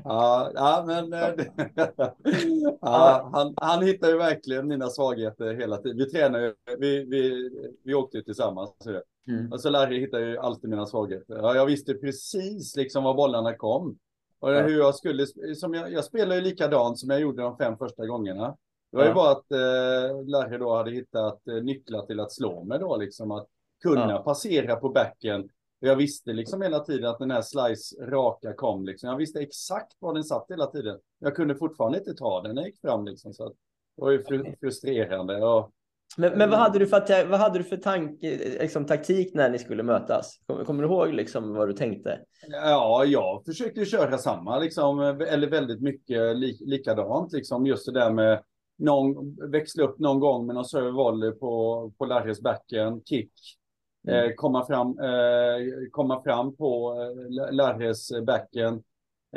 [0.04, 1.28] ja, ja, men eh,
[2.80, 5.98] ja, han, han hittar ju verkligen mina svagheter hela tiden.
[5.98, 7.50] Vi tränar ju, vi, vi,
[7.84, 8.70] vi åkte ju tillsammans.
[9.28, 9.52] Mm.
[9.52, 11.36] Och så Larry hittar ju alltid mina svagheter.
[11.36, 13.98] Ja, jag visste precis liksom var bollarna kom.
[14.44, 14.62] Och ja.
[14.62, 18.06] hur jag skulle, som jag, jag spelar ju likadant som jag gjorde de fem första
[18.06, 18.56] gångerna.
[18.90, 22.64] Det var ju bara att eh, Larry då hade hittat eh, nycklar till att slå
[22.64, 23.46] mig då, liksom att
[23.82, 25.48] kunna passera på backen.
[25.80, 29.10] Jag visste liksom hela tiden att den här slice raka kom liksom.
[29.10, 30.98] Jag visste exakt var den satt hela tiden.
[31.18, 33.32] Jag kunde fortfarande inte ta den när jag gick fram liksom.
[33.32, 33.54] Så det
[33.96, 34.22] var ju
[34.60, 35.44] frustrerande.
[35.44, 35.72] Och,
[36.16, 38.18] men, men vad hade du för, vad hade du för tank,
[38.60, 40.40] liksom, taktik när ni skulle mötas?
[40.46, 42.20] Kommer, kommer du ihåg liksom, vad du tänkte?
[42.48, 47.32] Ja, jag försökte köra samma, liksom, eller väldigt mycket li, likadant.
[47.32, 48.42] Liksom, just det där med
[48.78, 53.32] någon, växla upp någon gång med någon serve på, på Larrys backen, kick.
[54.08, 54.24] Mm.
[54.24, 58.82] Eh, komma, fram, eh, komma fram på eh, Larrys backen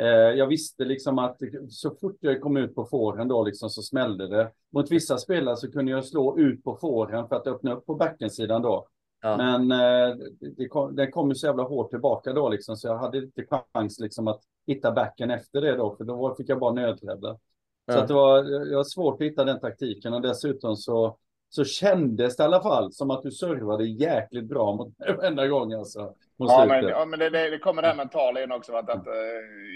[0.06, 4.28] jag visste liksom att så fort jag kom ut på fåren då liksom så smällde
[4.28, 4.50] det.
[4.72, 7.94] Mot vissa spelare så kunde jag slå ut på fåren för att öppna upp på
[7.94, 8.88] backensidan då.
[9.22, 9.36] Ja.
[9.36, 10.16] Men eh,
[10.56, 13.46] det kom, den kom ju så jävla hårt tillbaka då liksom så jag hade inte
[13.72, 17.38] chans liksom att hitta backen efter det då för då fick jag bara nödrädda.
[17.86, 17.94] Ja.
[17.94, 21.16] Så att det var, jag var svårt att hitta den taktiken och dessutom så
[21.48, 25.72] så kändes det i alla fall som att du servade jäkligt bra mot varenda gång
[25.72, 26.14] alltså.
[26.36, 28.72] Ja men, ja, men det, det, det kommer det här mentala in också.
[28.72, 29.12] Att, att uh,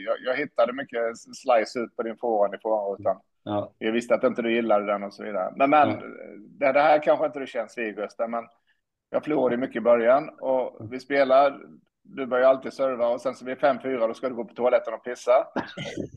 [0.06, 3.16] jag, jag, hittade mycket slice ut på din forehand i forehandrutan.
[3.42, 3.72] Ja.
[3.78, 5.52] Jag visste att inte du gillade den och så vidare.
[5.56, 5.96] Men, men ja.
[6.58, 8.44] det, det, här kanske inte du känns vid, Gustav, men
[9.10, 11.60] jag förlorade mycket i början och vi spelar
[12.16, 14.54] du börjar alltid serva och sen så blir det 5-4 då ska du gå på
[14.54, 15.32] toaletten och pissa.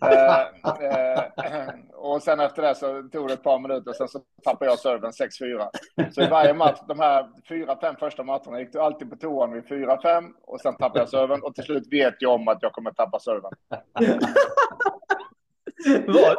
[0.02, 0.42] eh,
[0.86, 4.72] eh, och sen efter det så tog det ett par minuter och sen så tappade
[4.72, 6.12] jag serven 6-4.
[6.12, 9.64] Så i varje match, de här 4-5 första matcherna gick du alltid på toan vid
[9.64, 12.92] 4-5 och sen tappade jag serven och till slut vet jag om att jag kommer
[12.92, 13.52] tappa serven.
[16.08, 16.38] Vad?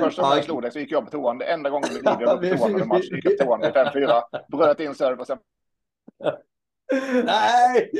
[0.00, 1.38] Första gången jag slog dig så gick jag på toan.
[1.38, 3.44] Det enda gången i mitt liv jag var på toan under match gick jag på
[3.44, 5.38] toan vid 5-4, bröt in serve och sen
[7.24, 7.90] Nej!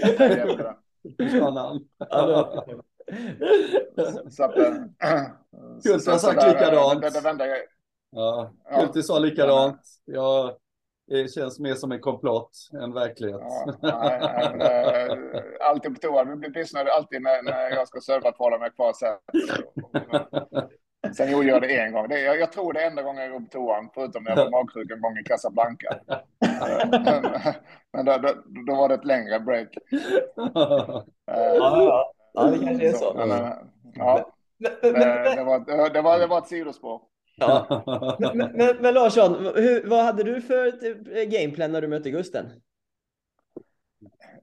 [5.83, 7.05] Kulte har sagt likadant.
[8.11, 9.81] Ja, Kulte sa likadant.
[10.05, 10.57] Ja,
[11.07, 12.51] det känns mer som en komplott
[12.83, 13.40] än verklighet.
[13.83, 16.24] Ja, nej, nej, alltid på toa.
[16.24, 19.16] Vi blir pissnödiga alltid när, när jag ska serva att hålla mig kvar sen.
[21.14, 22.09] Sen gjorde jag det en gång.
[22.09, 24.37] Det, jag, jag tror det är enda gången jag går på toan, förutom när jag
[24.37, 25.99] var magsjuk en gång i Casablanca.
[27.92, 28.29] men men då, då,
[28.66, 29.68] då, var det ett längre break.
[30.55, 32.12] ja, ja.
[32.35, 33.14] ja, det kanske är så.
[33.14, 33.29] Men,
[33.94, 34.33] ja.
[34.59, 37.01] Men, men, det, var, det, var, det var ett sidospår.
[37.37, 38.16] Ja.
[38.18, 42.47] men, men, men Larsson, hur, vad hade du för gameplan när du mötte Gusten?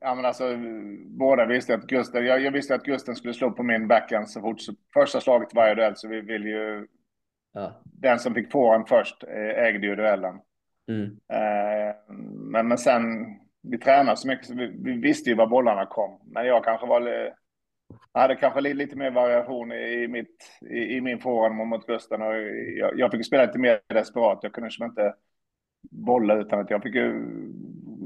[0.05, 0.57] Ja, men alltså,
[1.05, 4.41] båda visste att Gusten, jag, jag, visste att Gusten skulle slå på min backhand så
[4.41, 4.61] fort.
[4.61, 6.87] Så första slaget varje duell så vi vill ju...
[7.53, 7.81] Ja.
[7.83, 10.39] Den som fick den först eh, ägde ju duellen.
[10.87, 11.03] Mm.
[11.29, 11.95] Eh,
[12.51, 13.03] men, men sen,
[13.61, 16.19] vi tränade så mycket så vi, vi, visste ju var bollarna kom.
[16.25, 17.01] Men jag kanske var...
[18.13, 22.21] Jag hade kanske lite, lite mer variation i, mitt, i, i min forehand mot Gusten
[22.21, 22.35] och
[22.77, 24.39] jag, jag fick spela lite mer desperat.
[24.41, 25.13] Jag kunde liksom inte
[25.91, 27.25] bolla utan att jag fick ju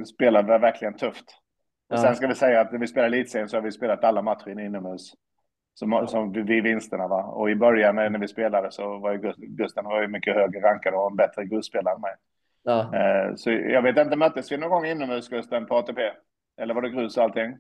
[0.06, 1.40] spela verkligen tufft.
[1.90, 2.02] Och ja.
[2.02, 4.60] sen ska vi säga att när vi spelar elitserien så har vi spelat alla matcher
[4.60, 5.14] inomhus.
[5.74, 6.08] Som, ja.
[6.08, 7.24] som vid vinsterna va.
[7.24, 10.94] Och i början när vi spelade så var ju Gusten var ju mycket högre rankad
[10.94, 12.16] och en bättre grusspelare än mig.
[12.64, 12.96] Ja.
[12.96, 16.02] Eh, så jag vet inte, möttes vi någon gång inomhus Gusten på ATP?
[16.62, 17.58] Eller var det grus och allting?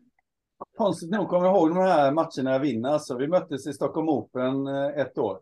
[0.77, 2.89] Konstigt nog kommer jag ihåg de här matcherna jag vinner.
[2.89, 5.39] Alltså, vi möttes i Stockholm Open eh, ett år.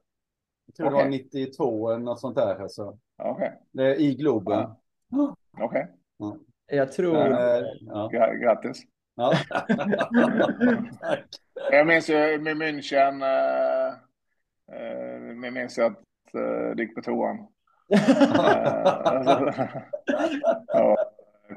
[0.66, 0.98] Jag tror okay.
[0.98, 2.62] det var 92 eller något sånt där.
[2.62, 2.98] Alltså.
[3.24, 3.50] Okay.
[3.72, 4.70] Det I Globen.
[5.10, 5.36] Ja.
[5.52, 5.66] Okej.
[5.66, 5.86] Okay.
[6.18, 6.38] Ja.
[6.68, 7.32] Jag tror...
[7.32, 8.10] Äh, ja.
[8.42, 8.84] Grattis.
[9.16, 9.34] Ja.
[11.72, 13.22] jag minns ju med München.
[13.22, 13.94] Äh,
[14.72, 15.94] äh, jag minns att
[16.34, 17.48] äh, det gick på toan.
[19.04, 19.54] alltså,
[20.68, 20.98] ja,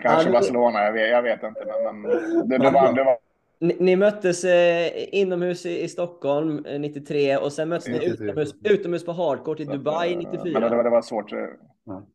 [0.03, 1.65] kanske Barcelona, jag vet, jag vet inte.
[1.67, 2.11] Men, men
[2.49, 3.19] det, det, var, det, var,
[3.59, 8.09] Ni, ni möttes eh, inomhus i, i, Stockholm 93 och sen möttes 93.
[8.09, 10.61] ni utomhus, utomhus på hardcourt i Dubai 94.
[10.61, 11.33] Men det, det var svårt.
[11.33, 12.07] Ja.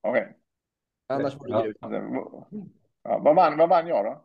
[0.00, 0.22] Okej.
[0.22, 0.32] Okay.
[1.06, 2.46] Annars var det ja.
[3.02, 4.24] ja, vad, vann, vad vann jag då?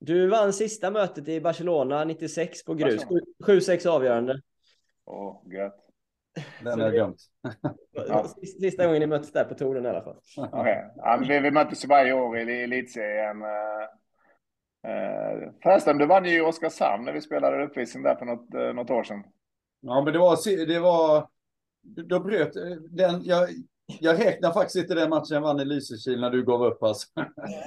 [0.00, 3.06] Du vann sista mötet i Barcelona 96 på grus.
[3.44, 4.40] 7-6 avgörande.
[5.04, 5.84] Åh, oh, gött.
[6.62, 7.22] Den är glömt.
[7.92, 8.28] ja.
[8.60, 10.16] Sista gången ni möttes där på touren i alla fall.
[10.36, 10.74] Okay.
[10.96, 13.42] Ja, vi, vi möttes varje år i elitserien.
[13.42, 13.48] Uh,
[15.62, 18.90] förresten, du vann ju i Oskarshamn när vi spelade uppvisning där för något, uh, något
[18.90, 19.24] år sedan.
[19.80, 21.28] Ja, men det var, det var,
[21.82, 22.52] då bröt
[22.90, 23.48] den, jag,
[24.00, 27.06] jag räknar faktiskt inte den matchen jag vann i Lysekil när du gav upp alltså.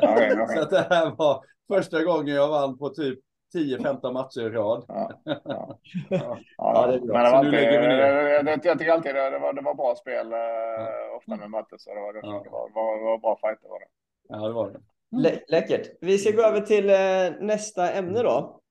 [0.02, 0.58] Okay, okay.
[0.58, 3.20] Så det här var första gången jag vann på typ
[3.56, 4.86] 10-15 matcher i rad.
[4.88, 5.80] Ja, ja.
[6.10, 6.38] ja.
[6.58, 7.14] ja det är bra.
[7.14, 10.34] Men det var alltid, jag, jag, jag tycker alltid det, var, det var bra spel
[10.34, 11.80] eh, ofta med möten.
[11.80, 13.88] Så det var, det, var, var, var bra fighter var det.
[14.30, 14.80] Ja, det var det.
[15.18, 15.98] Lä läckert.
[16.02, 18.62] Vi ska gå över till eh, nästa ämne då.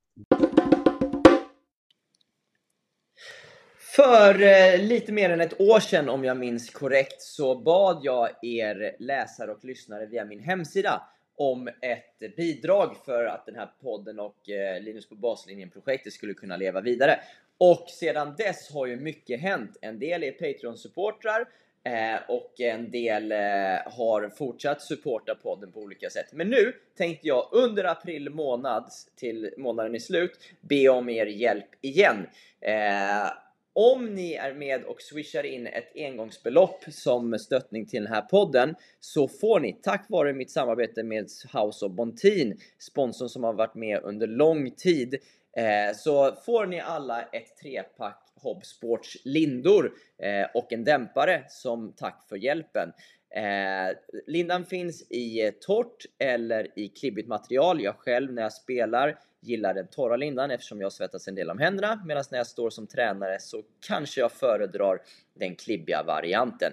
[3.97, 8.29] För eh, lite mer än ett år sedan, om jag minns korrekt, så bad jag
[8.43, 11.03] er läsare och lyssnare via min hemsida
[11.37, 16.57] om ett bidrag för att den här podden och eh, Linus på baslinjen-projektet skulle kunna
[16.57, 17.21] leva vidare.
[17.59, 19.77] Och sedan dess har ju mycket hänt.
[19.81, 21.47] En del är Patreon-supportrar
[21.85, 23.39] eh, och en del eh,
[23.87, 26.33] har fortsatt supporta podden på olika sätt.
[26.33, 31.69] Men nu tänkte jag under april månad till månaden är slut be om er hjälp
[31.81, 32.27] igen.
[32.61, 33.31] Eh,
[33.73, 38.75] om ni är med och swishar in ett engångsbelopp som stöttning till den här podden
[39.01, 43.75] så får ni, tack vare mitt samarbete med House of Bontin, sponsorn som har varit
[43.75, 45.15] med under lång tid,
[45.57, 52.25] eh, så får ni alla ett trepack Hobsports lindor eh, och en dämpare som tack
[52.29, 52.93] för hjälpen.
[53.35, 57.83] Eh, lindan finns i torrt eller i klibbigt material.
[57.83, 61.59] Jag själv när jag spelar gillar den torra lindan eftersom jag svettas en del om
[61.59, 64.99] händerna medan när jag står som tränare så kanske jag föredrar
[65.35, 66.73] den klibbiga varianten.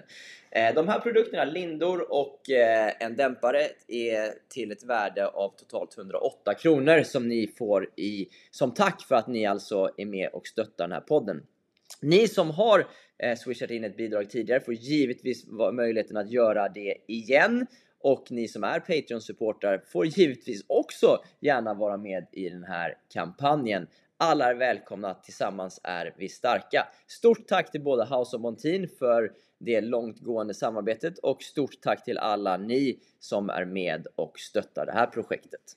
[0.50, 5.98] Eh, de här produkterna, lindor och eh, en dämpare, är till ett värde av totalt
[5.98, 10.46] 108 kronor som ni får i, som tack för att ni alltså är med och
[10.46, 11.42] stöttar den här podden.
[12.00, 12.86] Ni som har
[13.18, 17.66] eh, swishat in ett bidrag tidigare får givetvis möjligheten att göra det igen
[18.00, 23.86] och ni som är Patreon-supportrar får givetvis också gärna vara med i den här kampanjen.
[24.16, 26.88] Alla är välkomna, tillsammans är vi starka.
[27.06, 32.18] Stort tack till både House of Montin för det långtgående samarbetet och stort tack till
[32.18, 35.76] alla ni som är med och stöttar det här projektet.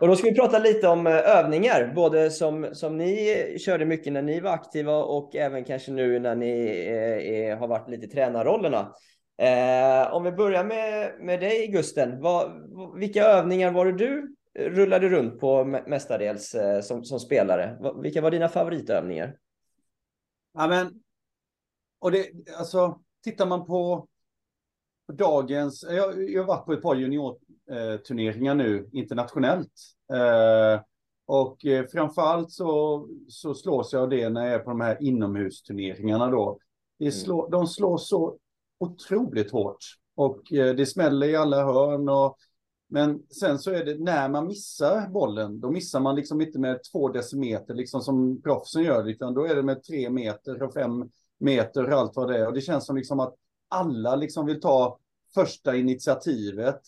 [0.00, 4.12] Och då ska vi prata lite om eh, övningar, både som, som ni körde mycket
[4.12, 6.50] när ni var aktiva och även kanske nu när ni
[6.86, 8.94] eh, är, har varit lite i tränarrollerna.
[9.38, 12.52] Eh, om vi börjar med, med dig Gusten, vad,
[12.98, 17.78] vilka övningar var det du rullade runt på mestadels eh, som, som spelare?
[18.02, 19.36] Vilka var dina favoritövningar?
[20.54, 21.02] Ja, men,
[21.98, 24.06] och det, alltså, tittar man på
[25.12, 27.38] dagens, jag, jag har varit på ett par junior
[27.70, 29.72] juniorturneringar nu internationellt.
[30.12, 30.82] Eh,
[31.26, 35.02] och eh, framförallt så, så slås jag av det när jag är på de här
[35.02, 36.58] inomhusturneringarna då.
[36.98, 37.50] Det slår, mm.
[37.50, 38.36] De slår så
[38.78, 39.78] otroligt hårt
[40.14, 42.08] och eh, det smäller i alla hörn.
[42.08, 42.36] Och,
[42.88, 46.80] men sen så är det när man missar bollen, då missar man liksom inte med
[46.92, 51.10] två decimeter liksom som proffsen gör, utan då är det med tre meter och fem
[51.38, 52.46] meter och allt vad det är.
[52.46, 53.34] Och det känns som liksom att
[53.68, 54.98] alla liksom vill ta
[55.34, 56.80] första initiativet.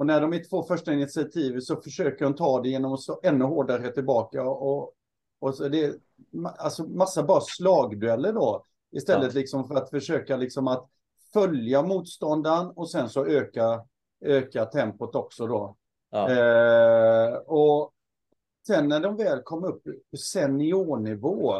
[0.00, 3.20] Och när de inte får första initiativet så försöker de ta det genom att slå
[3.22, 4.42] ännu hårdare tillbaka.
[4.42, 4.94] Och,
[5.38, 5.94] och så det är
[6.58, 8.64] alltså massa bara slagdueller då.
[8.92, 9.40] Istället ja.
[9.40, 10.88] liksom för att försöka liksom att
[11.32, 13.84] följa motståndaren och sen så öka,
[14.24, 15.76] öka tempot också då.
[16.10, 16.30] Ja.
[16.30, 17.92] Eh, och
[18.66, 21.54] sen när de väl kom upp på seniornivå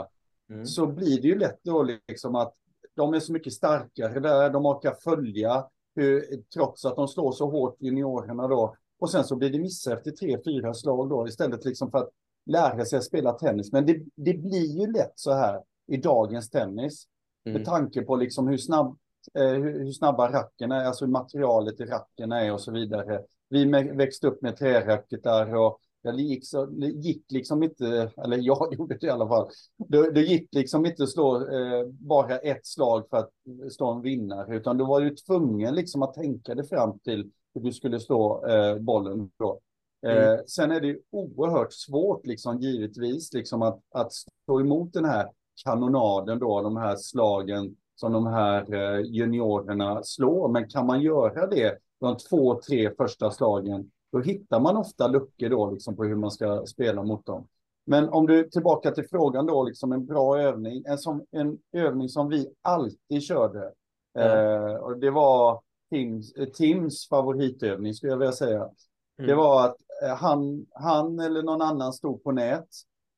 [0.50, 0.66] mm.
[0.66, 2.54] så blir det ju lätt då liksom att
[2.94, 7.50] de är så mycket starkare där, de orkar följa, hur, trots att de slår så
[7.50, 8.74] hårt juniorerna då.
[8.98, 12.10] Och sen så blir det missar efter tre, fyra slag då, istället liksom för att
[12.46, 13.72] lära sig att spela tennis.
[13.72, 17.06] Men det, det blir ju lätt så här i dagens tennis.
[17.44, 17.58] Mm.
[17.58, 18.98] Med tanke på liksom hur, snabb,
[19.34, 23.22] eh, hur, hur, snabba racken är, alltså hur materialet i racken är och så vidare.
[23.48, 28.98] Vi växte upp med träracketar och jag gick, så, gick liksom inte, eller jag gjorde
[29.00, 29.48] det i alla fall.
[29.76, 33.30] Det, det gick liksom inte att slå eh, bara ett slag för att
[33.72, 37.60] slå en vinnare, utan du var ju tvungen liksom att tänka dig fram till hur
[37.60, 39.60] du skulle slå eh, bollen då.
[40.06, 40.46] Eh, mm.
[40.46, 45.28] Sen är det ju oerhört svårt, liksom, givetvis, liksom, att, att stå emot den här
[45.64, 50.48] kanonaden då, de här slagen som de här eh, juniorerna slår.
[50.48, 55.48] Men kan man göra det de två, tre första slagen, då hittar man ofta luckor
[55.48, 57.48] då liksom på hur man ska spela mot dem.
[57.86, 62.08] Men om du tillbaka till frågan då, liksom en bra övning, en, som, en övning
[62.08, 63.72] som vi alltid körde.
[64.18, 64.30] Mm.
[64.30, 68.58] Eh, och det var Tims, eh, Tims favoritövning skulle jag vilja säga.
[68.58, 69.28] Mm.
[69.28, 72.68] Det var att eh, han, han eller någon annan stod på nät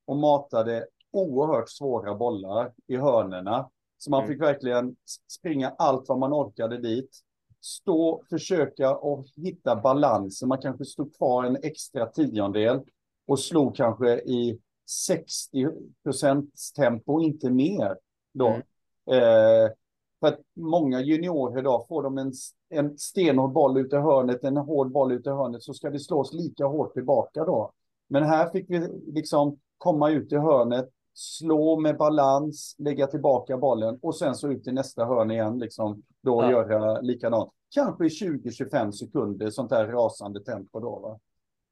[0.07, 3.71] och matade oerhört svåra bollar i hörnerna.
[3.99, 4.29] Så man mm.
[4.29, 4.97] fick verkligen
[5.29, 7.21] springa allt vad man orkade dit.
[7.65, 10.49] Stå, försöka och hitta balansen.
[10.49, 12.81] Man kanske stod kvar en extra tiondel
[13.27, 14.59] och slog kanske i
[15.07, 15.69] 60
[16.03, 17.97] procents tempo, inte mer.
[18.35, 18.47] Då.
[18.47, 18.63] Mm.
[19.11, 19.71] Eh,
[20.21, 22.33] för att många juniorer idag får de en,
[22.69, 26.01] en stenhård boll ut i hörnet, en hård boll ut i hörnet, så ska det
[26.01, 27.73] slås lika hårt tillbaka då.
[28.09, 33.99] Men här fick vi liksom komma ut i hörnet, slå med balans, lägga tillbaka bollen
[34.03, 36.51] och sen så ut i nästa hörn igen, liksom då ja.
[36.51, 37.51] göra likadant.
[37.75, 40.99] Kanske 20-25 sekunder, sånt där rasande tempo då.
[40.99, 41.21] Va?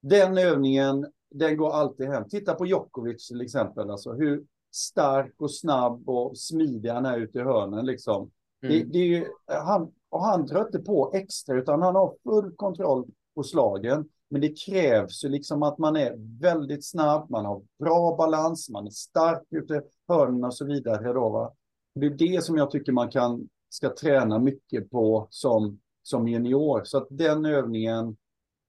[0.02, 2.28] Den övningen den går alltid hem.
[2.28, 7.38] Titta på Djokovic till exempel, alltså hur stark och snabb och smidig han är ute
[7.38, 8.30] i hörnen liksom.
[8.62, 8.78] Mm.
[8.78, 13.08] Det, det, ju, han, och han drar inte på extra, utan han har full kontroll
[13.34, 14.08] på slagen.
[14.30, 18.86] Men det krävs ju liksom att man är väldigt snabb, man har bra balans, man
[18.86, 21.12] är stark ute i hörnen och så vidare.
[21.12, 21.52] Då, va?
[21.94, 26.84] Det är det som jag tycker man kan, ska träna mycket på som, som junior.
[26.84, 28.16] Så att den övningen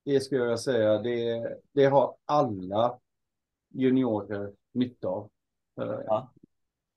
[0.04, 3.00] det skulle jag säga, det, det har alla
[3.70, 5.30] juniorer nytta av.
[5.82, 6.32] Eh, ja.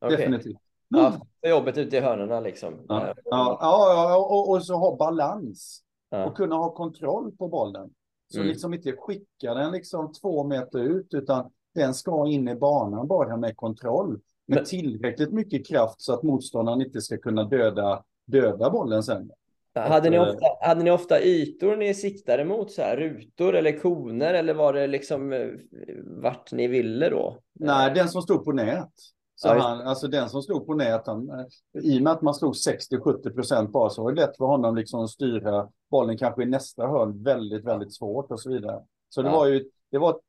[0.00, 0.16] Okay.
[0.16, 0.58] Definitivt.
[0.88, 2.74] Ja, jobbet ute i hörnorna liksom.
[2.88, 5.84] Ja, ja, ja och, och, så ha balans.
[6.08, 6.26] Ja.
[6.26, 7.94] Och kunna ha kontroll på bollen.
[8.28, 8.48] Så mm.
[8.48, 13.36] liksom inte skicka den liksom två meter ut, utan den ska in i banan bara
[13.36, 14.20] med kontroll.
[14.46, 14.64] Med Men...
[14.64, 19.30] tillräckligt mycket kraft så att motståndaren inte ska kunna döda, döda bollen sen.
[19.74, 24.34] Hade ni, ofta, hade ni ofta ytor ni siktade mot, så här, rutor eller koner,
[24.34, 25.48] eller var det liksom eh,
[26.04, 27.38] vart ni ville då?
[27.52, 28.92] Nej, den som stod på nät.
[29.44, 31.46] Så ja, han, alltså den som stod på nät, han, eh,
[31.82, 34.76] i och med att man slog 60-70 procent bara så var det lätt för honom
[34.76, 38.82] liksom att styra bollen kanske i nästa hörn väldigt, väldigt svårt och så vidare.
[39.08, 39.36] Så det ja.
[39.36, 40.20] var ju, det var ett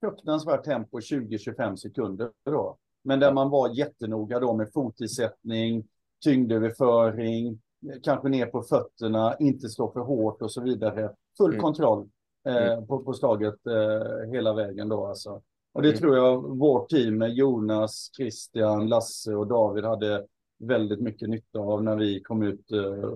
[0.00, 2.76] fruktansvärt tempo 20-25 sekunder då.
[3.04, 5.84] Men där man var jättenoga då med fotisättning,
[6.24, 7.60] tyngdöverföring,
[8.02, 11.10] kanske ner på fötterna, inte slå för hårt och så vidare.
[11.38, 11.62] Full mm.
[11.62, 12.08] kontroll
[12.48, 12.86] eh, mm.
[12.86, 15.42] på, på slaget eh, hela vägen då alltså.
[15.76, 16.00] Och det mm.
[16.00, 20.26] tror jag vårt team med Jonas, Christian, Lasse och David hade
[20.58, 23.10] väldigt mycket nytta av när vi kom ut eh,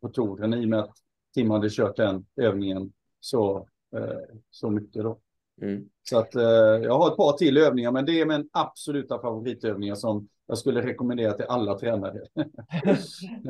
[0.00, 0.94] på touren i och med att
[1.34, 5.18] Tim hade kört den övningen så, eh, så mycket då.
[5.62, 5.88] Mm.
[6.02, 6.42] Så att eh,
[6.82, 10.82] jag har ett par till övningar, men det är min absoluta favoritövningar som jag skulle
[10.82, 12.20] rekommendera till alla tränare.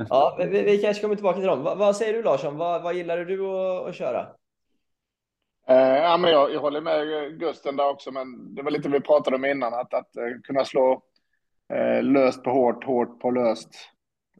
[0.08, 1.62] ja, vi, vi, kanske kommer tillbaka till dem.
[1.62, 2.56] Va, vad säger du Larsson?
[2.56, 4.26] Vad, vad gillar du att, att köra?
[5.68, 7.06] Eh, ja, men jag, jag håller med
[7.38, 10.64] Gusten där också, men det var lite vi pratade om innan, att, att uh, kunna
[10.64, 11.02] slå
[11.74, 13.74] uh, löst på hårt, hårt på löst.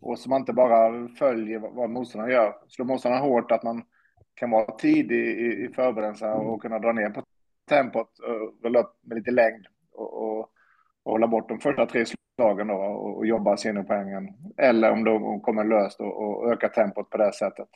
[0.01, 2.57] Och så man inte bara följer vad, vad motståndaren gör.
[2.69, 3.83] Slå motståndaren hårt, att man
[4.35, 7.23] kan vara tidig i, i förberedelsen och kunna dra ner på
[7.69, 10.39] tempot, och rulla upp med lite längd och, och,
[11.03, 12.05] och hålla bort de första tre
[12.37, 14.29] slagen då och, och jobba seniorpoängen.
[14.57, 17.69] Eller om de kommer löst och, och öka tempot på det sättet.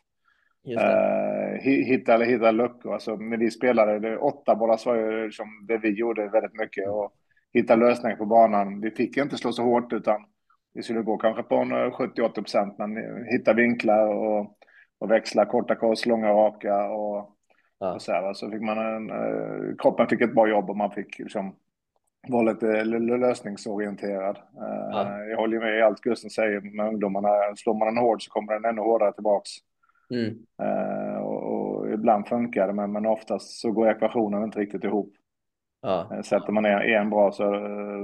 [0.77, 2.95] Uh, hitta, hitta luckor.
[2.95, 6.89] Alltså, när vi spelade, det, åtta bollar var ju liksom det vi gjorde väldigt mycket.
[6.89, 7.13] Och
[7.53, 8.81] hitta lösningar på banan.
[8.81, 10.25] Vi fick inte slå så hårt utan
[10.75, 12.79] vi skulle gå kanske på 70-80 procent.
[12.79, 14.57] Men hitta vinklar och,
[14.99, 17.31] och växla korta kors, långa raka och,
[17.79, 17.95] ja.
[17.95, 18.35] och så här.
[18.35, 19.11] Så fick man en,
[19.79, 21.55] kroppen fick ett bra jobb och man fick liksom
[22.29, 24.37] vara lite lösningsorienterad.
[24.37, 25.25] Eh, ja.
[25.25, 27.29] Jag håller med i allt Gusten säger med ungdomarna.
[27.57, 29.51] Slår man den hård så kommer den ännu hårdare tillbaks.
[30.11, 30.39] Mm.
[30.63, 35.13] Uh, och, och, ibland funkar det, men, men oftast så går ekvationen inte riktigt ihop.
[35.83, 36.11] Ja.
[36.13, 37.45] Uh, sätter man ner en bra så,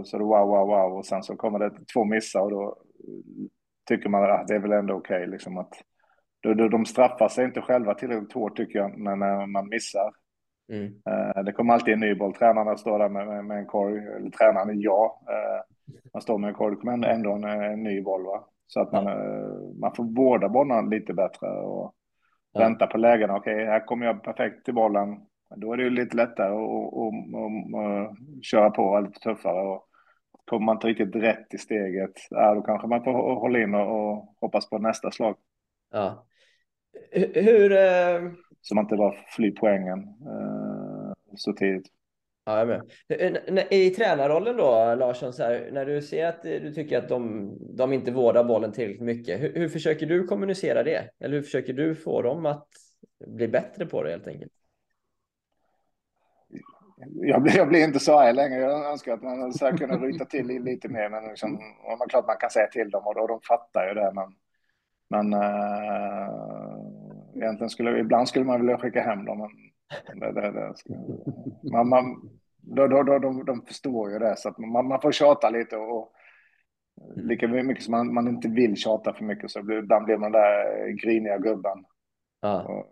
[0.05, 2.76] så är det wow, wow, wow och sen så kommer det två missar och då
[3.88, 5.72] tycker man att det är väl ändå okej okay, liksom att
[6.40, 10.12] då, då, de straffar sig inte själva tillräckligt hårt tycker jag när, när man missar.
[10.72, 10.86] Mm.
[10.86, 12.34] Uh, det kommer alltid en ny boll.
[12.34, 15.20] Tränarna står där med, med, med en korg, eller tränaren ja.
[15.30, 18.24] Uh, man står med en korg, det kommer ändå en, en ny boll.
[18.24, 18.44] Va?
[18.66, 21.94] Så att man, uh, man får vårda bollen lite bättre och
[22.52, 22.60] ja.
[22.60, 23.36] vänta på lägena.
[23.36, 25.20] Okej, okay, här kommer jag perfekt till bollen.
[25.56, 29.68] Då är det ju lite lättare att köra på lite tuffare.
[29.68, 29.88] Och
[30.44, 34.34] kommer man inte riktigt rätt i steget, ja, då kanske man får hålla in och,
[34.40, 35.36] hoppas på nästa slag.
[35.92, 36.26] Ja.
[37.34, 37.70] Hur,
[38.60, 41.86] så man inte bara flyr poängen eh, så tidigt.
[42.47, 43.66] Ja, jag med.
[43.70, 47.53] I tränarrollen då, Larsson, så här, när du ser att eh, du tycker att de,
[47.76, 51.11] de inte vårdar bollen tillräckligt mycket, hur, hur, försöker du kommunicera det?
[51.20, 52.68] Eller hur försöker du få dem att
[53.26, 54.53] bli bättre på det helt enkelt?
[57.14, 58.61] Jag blir, jag blir inte så arg längre.
[58.61, 61.09] Jag önskar att man hade kunnat ryta till lite mer.
[61.09, 61.59] Men liksom,
[61.99, 64.12] man, klart man kan säga till dem och, och de fattar ju det.
[64.14, 64.34] Men,
[65.11, 66.28] men äh,
[67.34, 69.38] egentligen skulle ibland skulle man vilja skicka hem dem.
[69.38, 69.51] Men
[70.14, 70.74] det, det, det,
[71.72, 74.37] man, man, då, då, då, de, de förstår ju det.
[74.37, 75.76] Så att man, man får tjata lite.
[75.76, 76.12] och
[77.16, 80.32] Lika mycket som man, man inte vill tjata för mycket så blir, ibland blir man
[80.32, 81.85] den där griniga gubben.
[82.41, 82.87] Ja.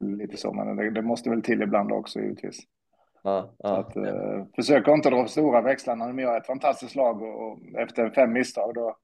[0.00, 2.60] lite så, men det, det, måste väl till ibland också givetvis.
[3.22, 7.22] Ja, ja, att, eh, försök inte dra stora växlar när de gör ett fantastiskt slag
[7.22, 8.96] och, och efter fem misstag då.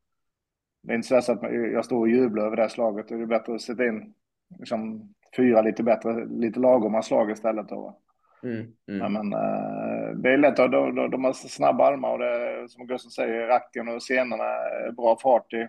[0.83, 3.09] Det är inte så att jag står och jublar över det slaget.
[3.09, 4.15] Det är bättre att sätta in
[4.59, 7.69] liksom, fyra lite bättre, lite lagoma slag istället.
[7.69, 7.99] Då.
[8.43, 9.13] Mm, mm.
[9.13, 12.87] Men, uh, det är lätt, att de, de, de har snabba armar och det som
[12.87, 15.69] Gustav säger, racken och scenerna är bra fart i.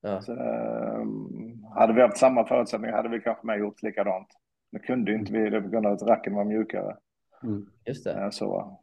[0.00, 0.20] Ja.
[0.20, 1.06] Så, uh,
[1.74, 4.28] hade vi haft samma förutsättningar hade vi kanske med gjort likadant.
[4.72, 6.96] Nu kunde inte vi det på grund av att racken var mjukare.
[7.42, 7.66] Mm.
[7.84, 8.24] Just det.
[8.24, 8.78] Uh, så.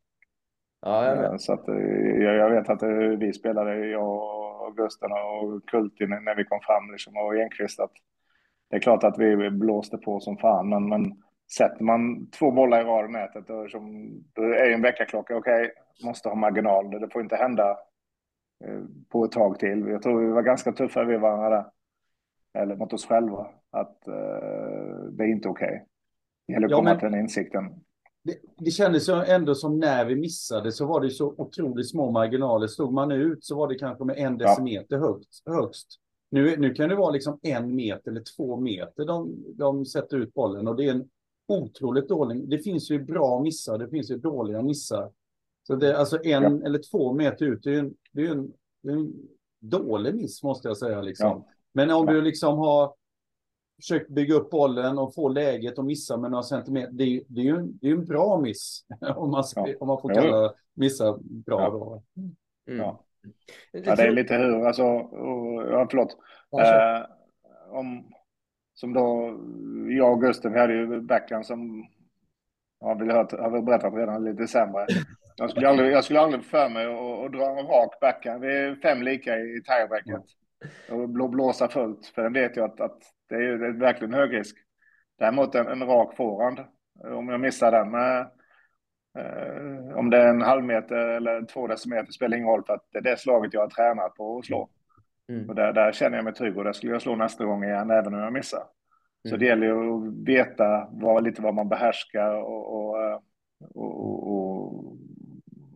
[0.81, 1.41] Ja, jag, vet.
[1.41, 2.83] så att, jag, jag vet att
[3.19, 7.91] vi spelade, jag och Gusten och Kultin när vi kom fram liksom, och Enqvist att
[8.73, 11.13] det är klart att vi blåste på som fan, men, men
[11.57, 15.61] sätter man två bollar i rad i nätet, då, som, då är en väckarklocka, okej,
[15.61, 17.77] okay, måste ha marginal, det får inte hända
[18.65, 19.87] eh, på ett tag till.
[19.87, 21.65] Jag tror vi var ganska tuffa vid varandra där,
[22.61, 25.67] eller mot oss själva, att eh, det är inte okej.
[25.67, 25.79] Okay.
[26.47, 26.99] Det gäller att ja, komma men...
[26.99, 27.65] till den insikten.
[28.23, 32.67] Det, det kändes ändå som när vi missade så var det så otroligt små marginaler.
[32.67, 34.99] Stod man ut så var det kanske med en decimeter ja.
[34.99, 35.43] högst.
[35.45, 35.99] högst.
[36.33, 40.33] Nu, nu kan det vara liksom en meter eller två meter de, de sätter ut
[40.33, 41.09] bollen och det är en
[41.47, 42.49] otroligt dålig.
[42.49, 45.11] Det finns ju bra missar, det finns ju dåliga missar.
[45.67, 46.65] Så det är alltså en ja.
[46.65, 49.13] eller två meter ut, det är en, det är en, det är en
[49.59, 51.01] dålig miss måste jag säga.
[51.01, 51.27] Liksom.
[51.27, 51.47] Ja.
[51.73, 52.93] Men om du liksom har
[53.75, 57.41] försökt bygga upp bollen och få läget och missa med några centimeter, det är, det
[57.41, 58.85] är ju en, det är en bra miss.
[59.15, 59.67] om, man, ja.
[59.79, 61.61] om man får kalla missa bra.
[61.61, 62.03] Ja.
[62.17, 62.79] Mm.
[62.79, 63.03] Ja.
[63.71, 64.83] Ja, det är lite hur, alltså,
[65.71, 66.17] ja, förlåt.
[66.59, 67.05] Eh,
[67.69, 68.13] om,
[68.73, 69.37] som då,
[69.89, 71.87] jag och Gusten, vi hade ju backhand som
[72.79, 74.85] har vi, hört, har vi berättat redan lite sämre.
[75.35, 78.41] Jag skulle aldrig, jag skulle aldrig för mig att, dra en rak backhand.
[78.41, 80.25] Vi är fem lika i tiebreaket.
[80.89, 82.99] Och blå, blåsa fullt, för den vet jag att, att
[83.29, 84.57] det är, det är verkligen hög risk.
[85.19, 86.59] Däremot en, en rak forehand,
[87.03, 88.27] om jag missar den med
[89.95, 92.97] om det är en halv meter eller två decimeter spelar ingen roll för att det
[92.97, 94.69] är det slaget jag har tränat på att slå.
[95.29, 95.49] Mm.
[95.49, 97.91] Och där, där känner jag mig trygg och där skulle jag slå nästa gång igen
[97.91, 98.57] även om jag missar.
[98.59, 99.31] Mm.
[99.31, 103.19] Så det gäller ju att veta vad, lite vad man behärskar och, och, eh,
[103.75, 104.83] och, och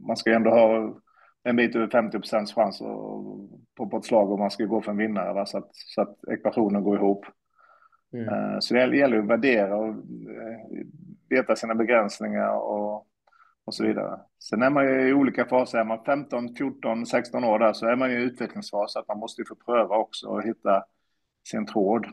[0.08, 0.96] man ska ju ändå ha
[1.44, 2.80] en bit över 50 procents chans
[3.78, 5.46] på, på ett slag om man ska gå för en vinnare va?
[5.46, 7.26] Så, att, så att ekvationen går ihop.
[8.14, 8.34] Mm.
[8.34, 9.96] Uh, så det gäller att värdera och
[11.30, 13.08] veta sina begränsningar och
[13.68, 14.20] och så vidare.
[14.40, 15.78] Sen är man ju i olika faser.
[15.78, 18.94] Är man 15, 14, 16 år där så är man ju i utvecklingsfas.
[18.94, 20.86] Så att man måste ju få pröva också och hitta
[21.48, 22.06] sin tråd.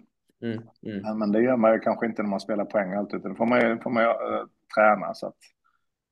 [0.42, 1.18] Mm, mm.
[1.18, 3.18] Men det gör man ju kanske inte när man spelar poäng alltid.
[3.18, 4.46] Utan då får man ju, får man ju uh,
[4.76, 5.14] träna.
[5.14, 5.36] Så att,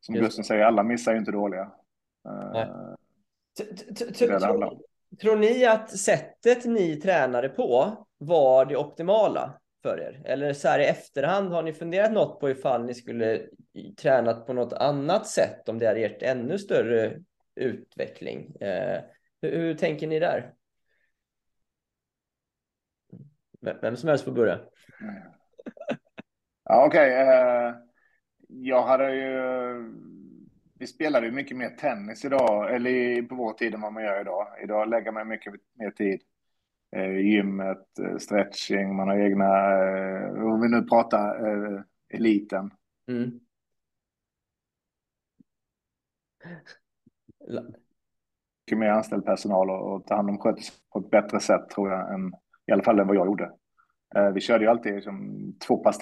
[0.01, 1.63] som Gusten säger, alla missar ju inte dåliga.
[1.63, 2.95] Uh,
[5.21, 9.53] Tror ni att sättet ni tränade på var det optimala?
[9.83, 10.23] För er?
[10.25, 13.49] Eller så här i efterhand, har ni funderat något på ifall ni skulle
[13.97, 17.21] tränat på något annat sätt om det hade gett ännu större
[17.55, 18.57] utveckling?
[18.61, 19.01] Eh,
[19.43, 20.55] hur, hur, tänker ni där?
[23.61, 24.61] Vem som helst får börja.
[26.65, 27.37] Ja, Okej, okay.
[27.37, 27.75] eh,
[28.49, 29.93] jag hade ju...
[30.79, 34.21] Vi spelade ju mycket mer tennis idag, eller på vår tid än vad man gör
[34.21, 34.47] idag.
[34.63, 36.23] Idag lägger man mycket mer tid
[37.01, 42.71] gymmet, eh, stretching, man har egna, eh, om vi nu pratar eh, eliten.
[43.09, 43.41] Mm.
[48.67, 51.91] Mycket mer anställd personal och, och ta hand om skötsel på ett bättre sätt tror
[51.91, 52.33] jag, än,
[52.67, 53.53] i alla fall än vad jag gjorde.
[54.15, 55.99] Eh, vi körde ju alltid liksom, två pass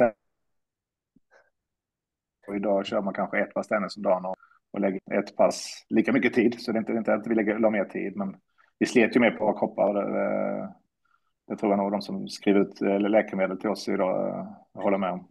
[2.48, 4.36] och idag kör man kanske ett pass tennis om dagen och,
[4.70, 6.60] och lägger ett pass lika mycket tid.
[6.60, 8.36] Så det är inte, inte att vi lägger, la mer tid, men
[8.78, 9.94] vi slet ju mer på våra kroppar.
[11.50, 12.80] Det, det tror jag nog de som skriver ut
[13.10, 15.28] läkemedel till oss idag eh, håller med om.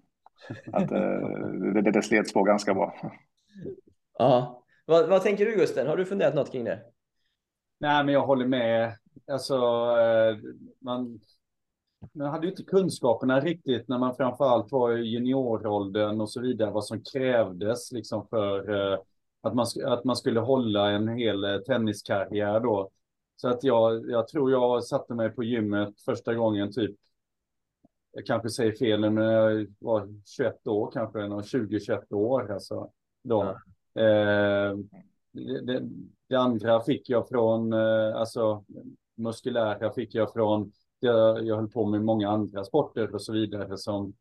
[0.74, 1.00] Att eh,
[1.74, 2.96] det, det, det slets på ganska bra.
[4.18, 4.64] Ja.
[4.86, 5.88] Vad, vad tänker du Gusten?
[5.88, 6.80] Har du funderat något kring det?
[7.80, 8.94] Nej, men jag håller med.
[9.32, 10.38] Alltså, eh,
[10.80, 11.20] man,
[12.12, 16.72] man hade ju inte kunskaperna riktigt när man framförallt var i junioråldern och så vidare,
[16.72, 18.70] vad som krävdes liksom för
[19.42, 22.92] att, man, att man skulle hålla en hel tenniskarriär då.
[23.42, 26.96] Så att jag, jag tror jag satte mig på gymmet första gången typ,
[28.12, 32.92] jag kanske säger fel men jag var 21 år kanske, 20-21 år alltså.
[33.24, 33.58] Då.
[33.94, 34.02] Ja.
[34.02, 34.78] Eh,
[35.62, 35.90] det,
[36.28, 38.64] det, andra fick jag från, eh, alltså
[39.16, 43.78] muskulära fick jag från, jag, jag höll på med många andra sporter och så vidare
[43.78, 44.14] som,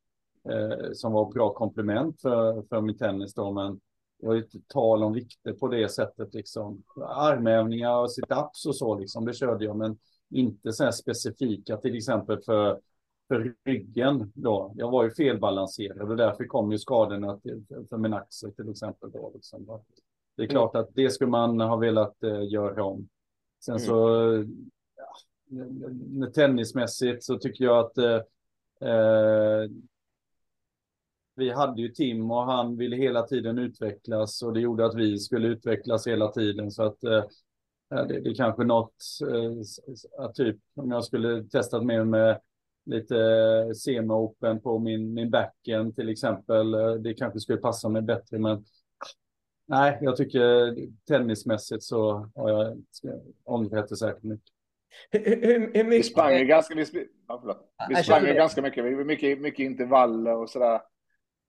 [0.48, 3.80] eh, som var bra komplement för, för min tennis då, men
[4.20, 6.82] det var inte tal om vikter på det sättet liksom.
[7.06, 9.98] Armövningar och situps och så liksom, det körde jag, men
[10.30, 12.80] inte så här specifika, till exempel för,
[13.28, 14.72] för ryggen då.
[14.76, 19.10] Jag var ju felbalanserad och därför kom ju skadorna till, för min axel till exempel
[19.10, 19.30] då.
[19.34, 19.80] Liksom.
[20.36, 23.08] Det är klart att det skulle man ha velat eh, göra om.
[23.64, 23.86] Sen mm.
[23.86, 24.44] så,
[24.96, 28.20] ja, tennismässigt så tycker jag att eh,
[28.88, 29.70] eh,
[31.38, 35.18] vi hade ju Tim och han ville hela tiden utvecklas och det gjorde att vi
[35.18, 37.24] skulle utvecklas hela tiden så att eh,
[37.90, 38.96] det, det kanske något,
[40.18, 42.40] eh, typ om jag skulle testat mer med
[42.86, 43.14] lite
[43.74, 48.64] semi-open på min, min backen till exempel, eh, det kanske skulle passa mig bättre men
[49.66, 50.76] nej, jag tycker
[51.08, 52.82] tennismässigt så har jag
[53.44, 54.52] ångrat det säkert mycket.
[55.10, 55.90] Hur, hur, hur mycket...
[55.90, 60.80] Vi sprang ganska, vi, ja, vi sprang ganska mycket, vi mycket, mycket intervaller och sådär.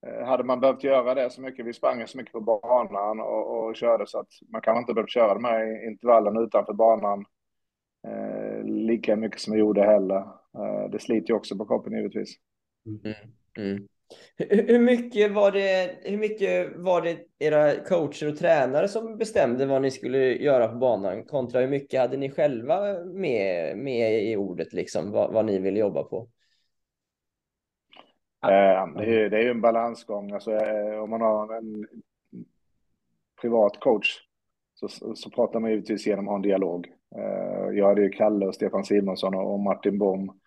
[0.08, 3.68] Eh, hade man behövt göra det så mycket, vi sprang så mycket på banan och,
[3.68, 7.26] och körde så att man kan inte behövt köra de här intervallen utanför banan
[8.08, 10.18] eh, lika mycket som vi gjorde heller.
[10.58, 12.36] Eh, det sliter ju också på kroppen givetvis.
[12.86, 13.16] Mm.
[13.58, 13.88] Mm.
[14.68, 19.82] Hur mycket, var det, hur mycket var det era coacher och tränare som bestämde vad
[19.82, 24.74] ni skulle göra på banan kontra hur mycket hade ni själva med, med i ordet,
[24.74, 26.30] liksom, vad, vad ni ville jobba på?
[28.44, 30.32] Eh, det, är, ju en balansgång.
[30.32, 31.88] Alltså, eh, om man har en
[33.42, 34.18] privat coach
[34.74, 36.88] så, så pratar man givetvis genom att ha en dialog.
[37.16, 40.40] Eh, jag hade ju Kalle och Stefan Simonsson och Martin Bom.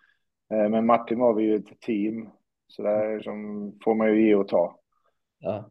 [0.49, 2.29] Men Martin var vi ju ett team,
[2.67, 4.79] så där som får man ju ge och ta.
[5.39, 5.69] Ja.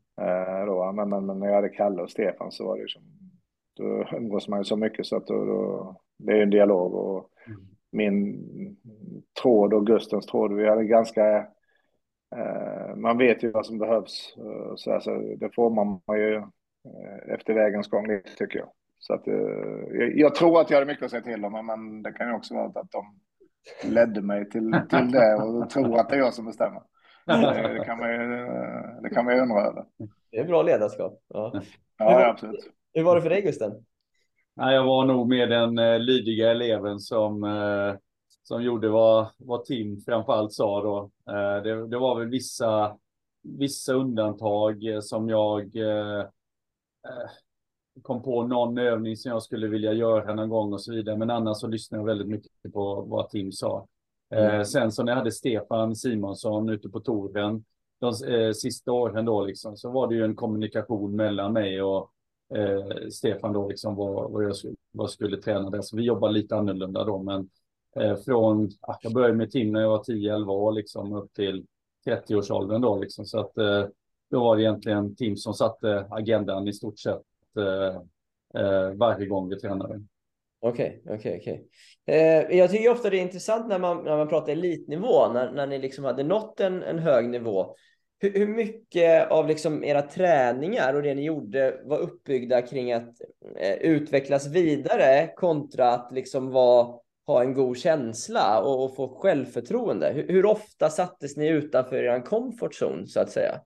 [0.66, 3.02] Då, men, men, men när jag hade Kalle och Stefan så var det ju som,
[3.76, 7.30] då umgås man ju så mycket så att då, då, det är en dialog och
[7.46, 7.60] mm.
[7.90, 8.46] min
[9.42, 11.44] tråd och Gustens tråd, vi hade ganska Eh,
[12.96, 17.54] man vet ju vad som behövs, eh, så alltså, det får man ju eh, efter
[17.54, 18.68] vägens gång, tycker jag.
[18.98, 19.22] Så att,
[20.14, 22.54] jag tror att jag hade mycket att säga till om, men det kan ju också
[22.54, 23.20] vara att de
[23.90, 26.82] ledde mig till, till det och tror att det är jag som bestämmer.
[27.26, 28.46] Det kan man ju,
[29.02, 29.84] det kan man ju undra över.
[30.30, 31.18] Det är bra ledarskap.
[31.28, 31.52] Ja,
[31.98, 32.70] ja absolut.
[32.94, 33.72] Hur var det för dig Gusten?
[34.54, 37.44] Jag var nog med den lydiga eleven som
[38.42, 41.10] som gjorde vad, vad Tim framförallt sa då.
[41.32, 42.96] Eh, det, det, var väl vissa,
[43.42, 47.30] vissa undantag som jag eh, eh,
[48.02, 51.16] kom på någon övning som jag skulle vilja göra någon gång och så vidare.
[51.16, 53.86] Men annars så lyssnade jag väldigt mycket på vad Tim sa.
[54.30, 54.64] Mm.
[54.64, 57.64] Sen så när jag hade Stefan Simonsson ute på touren
[58.02, 62.10] de eh, sista åren då liksom, så var det ju en kommunikation mellan mig och
[62.54, 65.82] eh, Stefan då liksom vad, vad, jag skulle, vad jag skulle träna där.
[65.82, 67.48] Så vi jobbar lite annorlunda då, men
[67.96, 71.66] Eh, från, ah, jag började med tim när jag var 10-11 år liksom upp till
[72.06, 73.24] 30-årsåldern då liksom.
[73.24, 73.84] Så att eh,
[74.30, 77.22] då var det egentligen Tim som satte agendan i stort sett
[77.58, 77.96] eh,
[78.62, 80.02] eh varje gång vi tränade.
[80.60, 81.66] Okej, okay, okej, okay, okej.
[82.06, 82.58] Okay.
[82.58, 85.78] jag tycker ofta det är intressant när man, när man pratar elitnivå, när, när ni
[85.78, 87.74] liksom hade nått en, en hög nivå.
[88.18, 93.20] Hur, hur mycket av liksom era träningar och det ni gjorde var uppbyggda kring att
[93.56, 100.12] eh, utvecklas vidare kontra att liksom vara ha en god känsla och, och få självförtroende?
[100.12, 103.60] Hur, hur, ofta sattes ni utanför er comfort zone så att säga?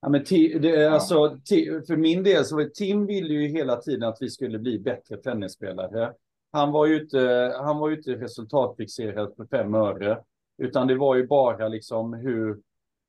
[0.00, 0.24] Ja, men
[0.62, 1.40] det, alltså,
[1.86, 5.16] för min del så var Tim ville ju hela tiden att vi skulle bli bättre
[5.16, 6.12] tennisspelare.
[6.52, 10.22] Han var ju inte, han var ju inte resultatfixerad för fem öre,
[10.58, 12.60] utan det var ju bara liksom hur,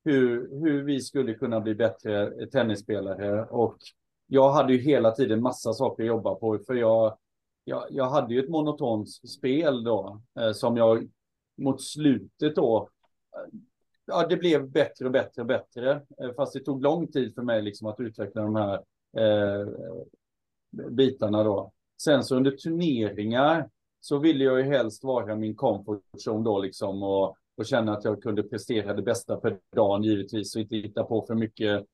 [0.05, 3.45] hur, hur vi skulle kunna bli bättre tennisspelare.
[3.45, 3.77] Och
[4.27, 7.17] jag hade ju hela tiden massa saker att jobba på, för jag,
[7.63, 11.09] jag, jag hade ju ett monotont spel då, eh, som jag
[11.57, 12.89] mot slutet då,
[13.35, 13.59] eh,
[14.05, 15.91] ja det blev bättre och bättre och bättre.
[16.21, 18.73] Eh, fast det tog lång tid för mig liksom att utveckla de här
[19.17, 19.67] eh,
[20.89, 21.71] bitarna då.
[22.01, 27.03] Sen så under turneringar så ville jag ju helst vara min comfort zone då liksom
[27.03, 31.03] och, och känna att jag kunde prestera det bästa per dag givetvis och inte hitta
[31.03, 31.85] på för mycket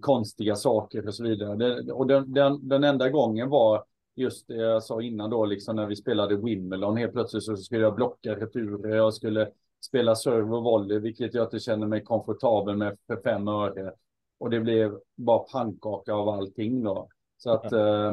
[0.00, 1.56] konstiga saker och så vidare.
[1.56, 3.84] Det, och den, den, den enda gången var
[4.14, 7.82] just det jag sa innan då, liksom när vi spelade Wimbledon, helt plötsligt så skulle
[7.82, 9.50] jag blocka returer, jag skulle
[9.84, 13.92] spela serve och volley, vilket jag inte känner mig komfortabel med för fem öre.
[14.38, 17.08] Och det blev bara pannkaka av allting då.
[17.36, 18.12] Så att, eh,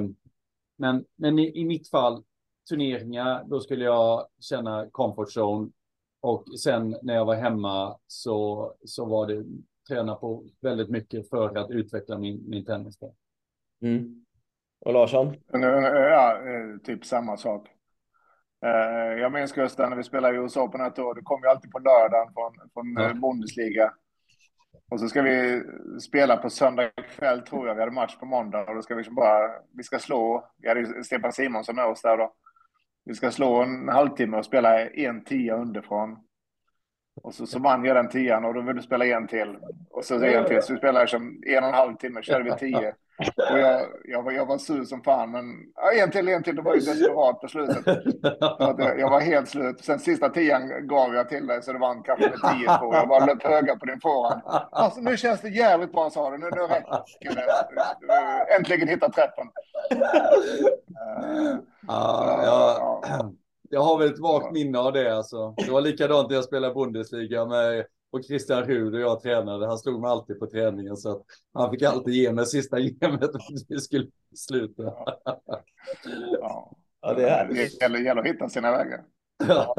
[0.77, 2.23] men, men i, i mitt fall,
[2.69, 5.69] turneringar, då skulle jag känna comfort zone.
[6.21, 9.45] Och sen när jag var hemma så, så var det
[9.87, 12.99] träna på väldigt mycket för att utveckla min, min tennis.
[13.81, 14.25] Mm.
[14.79, 15.35] Och Larsson?
[15.51, 17.67] Ja, eh, typ samma sak.
[18.65, 21.15] Eh, jag minns Gustav när vi spelade i USA på ett år.
[21.15, 23.09] Det kom ju alltid på lördagen från, från ja.
[23.09, 23.93] Eh, Bundesliga.
[24.91, 25.63] Och så ska vi
[26.01, 27.75] spela på söndag kväll tror jag.
[27.75, 30.67] Vi hade match på måndag och då ska vi liksom bara, vi ska slå, vi
[30.67, 32.33] hade Stefan Simonsson med oss där då.
[33.05, 36.17] Vi ska slå en halvtimme och spela en tia underifrån.
[37.21, 39.57] Och så, så vann jag den tian och då vill du spela en till.
[39.89, 40.61] Och så en till.
[40.61, 42.95] Så vi spelade som en och en halv timme, körde vi tio.
[43.51, 45.45] Och jag, jag, var, jag var sur som fan, men
[45.75, 46.55] ja, en till, en till.
[46.55, 47.85] Det var ju desperat på slutet.
[48.59, 49.85] Jag, jag var helt slut.
[49.85, 52.93] Sen sista tian gav jag till dig så det vann kanske med tio två.
[52.93, 54.41] Jag bara löp höga på din forehand.
[54.71, 56.37] Alltså nu känns det jävligt bra sa du.
[56.37, 58.55] Nu, nu räcker det.
[58.57, 59.47] Äntligen hitta träffen.
[61.89, 63.31] Uh, ja, ja.
[63.69, 65.53] Jag har väl ett vagt minne av det alltså.
[65.57, 69.67] Det var likadant när jag spelade Bundesliga med och Christian Rud och jag tränade.
[69.67, 73.19] Han stod mig alltid på träningen så att han fick alltid ge mig sista gemet
[73.19, 74.83] för att vi skulle sluta.
[74.83, 75.19] Ja.
[75.25, 75.63] ja.
[77.01, 79.01] ja det, är det gäller, gäller att hitta sina vägar.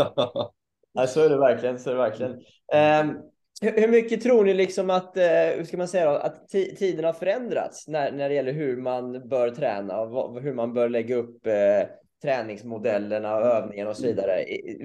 [0.93, 1.07] Ja.
[1.07, 1.78] så är det verkligen.
[1.78, 2.33] Så är det verkligen.
[2.33, 3.22] Um,
[3.62, 7.89] hur mycket tror ni liksom att, uh, hur ska man säga, att tiden har förändrats
[7.89, 11.89] när, när det gäller hur man bör träna och hur man bör lägga upp uh,
[12.22, 14.45] träningsmodellerna, övningarna och så vidare.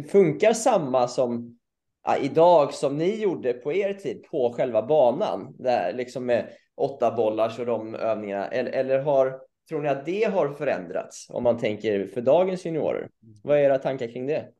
[0.09, 1.57] Funkar samma som
[2.05, 5.55] ja, idag som ni gjorde på er tid på själva banan?
[5.59, 8.47] Där liksom med åtta bollar och de övningarna.
[8.47, 13.09] Eller, eller har, tror ni att det har förändrats om man tänker för dagens juniorer?
[13.43, 14.51] Vad är era tankar kring det?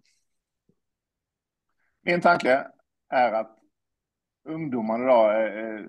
[2.02, 2.68] Min tanke
[3.10, 3.58] är att
[4.50, 5.86] ungdomarna idag, eh, eh,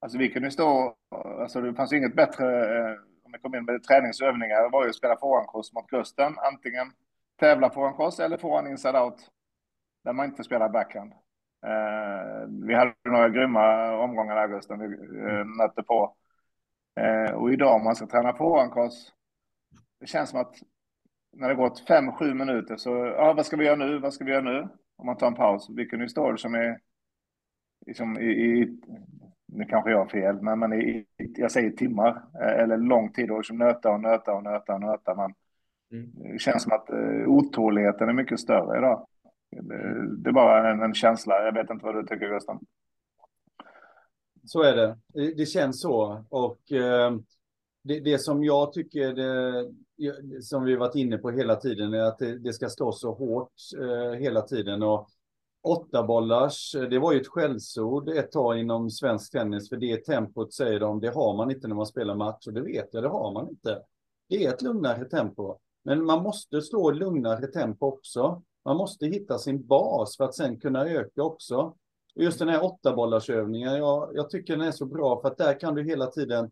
[0.00, 0.96] alltså vi kunde stå,
[1.40, 2.96] alltså det fanns inget bättre eh,
[3.34, 6.38] vi kom in med träningsövningar var ju att spela forehandkross mot kusten.
[6.38, 6.92] Antingen
[7.40, 9.30] tävla forehandkross eller forehand inside out.
[10.04, 11.12] Där man inte spelar backhand.
[11.66, 14.86] Eh, vi hade några grymma omgångar där Gusten vi
[15.18, 16.16] eh, nötte på.
[17.00, 19.12] Eh, och idag om man ska träna forehandkross.
[20.00, 20.54] Det känns som att
[21.32, 24.24] när det gått fem, sju minuter så, ja vad ska vi göra nu, vad ska
[24.24, 24.68] vi göra nu?
[24.96, 25.70] Om man tar en paus.
[25.70, 26.80] Vilken ju stå som är
[27.86, 28.78] liksom i, i
[29.46, 33.30] nu kanske jag har fel, men, men i, jag säger timmar eh, eller lång tid
[33.30, 35.14] och liksom nöta och nöta och nöta och nöta.
[35.14, 35.34] Men
[35.92, 36.32] mm.
[36.32, 36.90] Det känns som att
[37.26, 39.06] otåligheten är mycket större idag.
[39.62, 41.44] Det, är bara en, en, känsla.
[41.44, 42.60] Jag vet inte vad du tycker Gustav.
[44.44, 44.98] Så är det.
[45.36, 46.24] Det, känns så.
[46.28, 47.16] Och eh,
[47.82, 52.18] det, det, som jag tycker, det, som vi varit inne på hela tiden, är att
[52.18, 54.82] det, det ska slås så hårt eh, hela tiden.
[54.82, 55.08] Och
[55.64, 60.04] Åtta bollars, eh, det var ju ett skällsord ett tag inom svensk tennis, för det
[60.04, 63.02] tempot säger de, det har man inte när man spelar match, och det vet jag,
[63.02, 63.82] det har man inte.
[64.28, 68.42] Det är ett lugnare tempo, men man måste slå lugnare tempo också.
[68.64, 71.74] Man måste hitta sin bas för att sen kunna öka också.
[72.14, 75.60] Just den här åtta bollarsövningen, jag, jag tycker den är så bra för att där
[75.60, 76.50] kan du hela tiden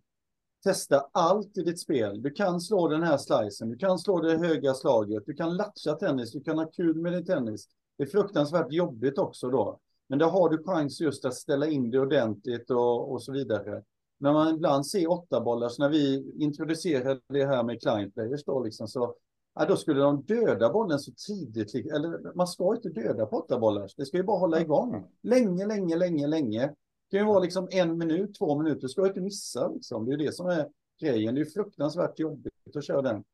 [0.64, 2.22] testa allt i ditt spel.
[2.22, 5.92] Du kan slå den här slicen, du kan slå det höga slaget, du kan latcha
[5.92, 7.68] tennis, du kan ha kul med din tennis.
[7.98, 9.80] Det är fruktansvärt jobbigt också då.
[10.08, 13.82] Men då har du chans just att ställa in det ordentligt och, och så vidare.
[14.18, 18.44] När man ibland ser åtta bollar, så när vi introducerade det här med client players
[18.44, 19.14] då, liksom, så
[19.54, 21.74] ja, då skulle de döda bollen så tidigt.
[21.74, 23.90] Eller man ska inte döda på åtta bollar.
[23.96, 25.06] Det ska ju bara hålla igång.
[25.22, 26.66] Länge, länge, länge, länge.
[26.66, 28.80] Det kan ju vara liksom en minut, två minuter.
[28.80, 30.06] Du ska inte missa liksom.
[30.06, 30.68] Det är det som är
[31.00, 31.34] grejen.
[31.34, 33.24] Det är fruktansvärt jobbigt att köra den.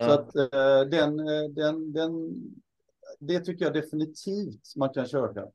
[0.00, 2.34] Så att uh, den, eh, den, den
[3.18, 5.46] det tycker jag definitivt man kan köra.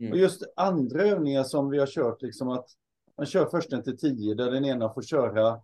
[0.00, 0.12] Mm.
[0.12, 2.68] Och just andra övningar som vi har kört, liksom att
[3.16, 5.60] man kör först en till tio där den ena får köra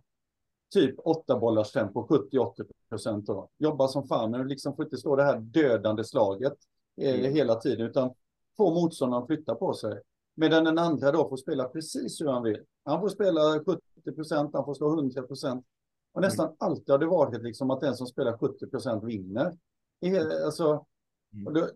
[0.73, 3.29] typ åtta bollars tempo, 70-80 procent.
[3.57, 6.53] Jobba som fan, men liksom får inte stå det här dödande slaget
[7.01, 7.33] eh, mm.
[7.33, 8.13] hela tiden, utan
[8.57, 10.01] få motståndaren att flytta på sig.
[10.35, 12.63] Medan den andra då får spela precis hur han vill.
[12.85, 15.65] Han får spela 70 procent, han får slå 100 procent.
[16.11, 16.55] Och nästan mm.
[16.59, 19.57] alltid har det varit liksom att den som spelar 70 procent vinner.
[20.45, 20.85] Alltså,
[21.33, 21.53] Mm.
[21.53, 21.69] Då,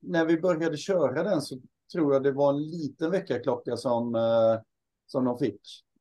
[0.00, 1.58] när vi började köra den så
[1.92, 4.60] tror jag det var en liten väckarklocka som, eh,
[5.06, 5.60] som de fick.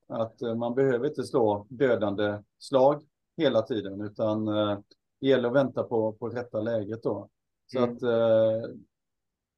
[0.10, 3.04] Att eh, man behöver inte slå dödande slag
[3.38, 4.80] hela tiden, utan eh,
[5.22, 7.30] det gäller att vänta på, på rätta läget då.
[7.72, 7.96] Så mm.
[7.96, 8.70] att eh,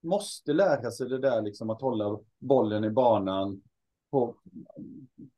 [0.04, 3.62] måste lära sig det där liksom att hålla bollen i banan
[4.12, 4.36] på,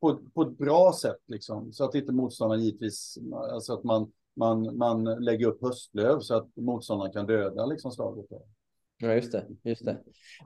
[0.00, 1.72] på, på ett bra sätt liksom.
[1.72, 3.18] Så att inte motståndaren givetvis,
[3.52, 8.26] alltså att man man, man lägger upp höstlöv så att motståndaren kan döda liksom slaget.
[8.30, 8.42] Då.
[8.98, 9.44] Ja, just det.
[9.62, 9.96] Just det.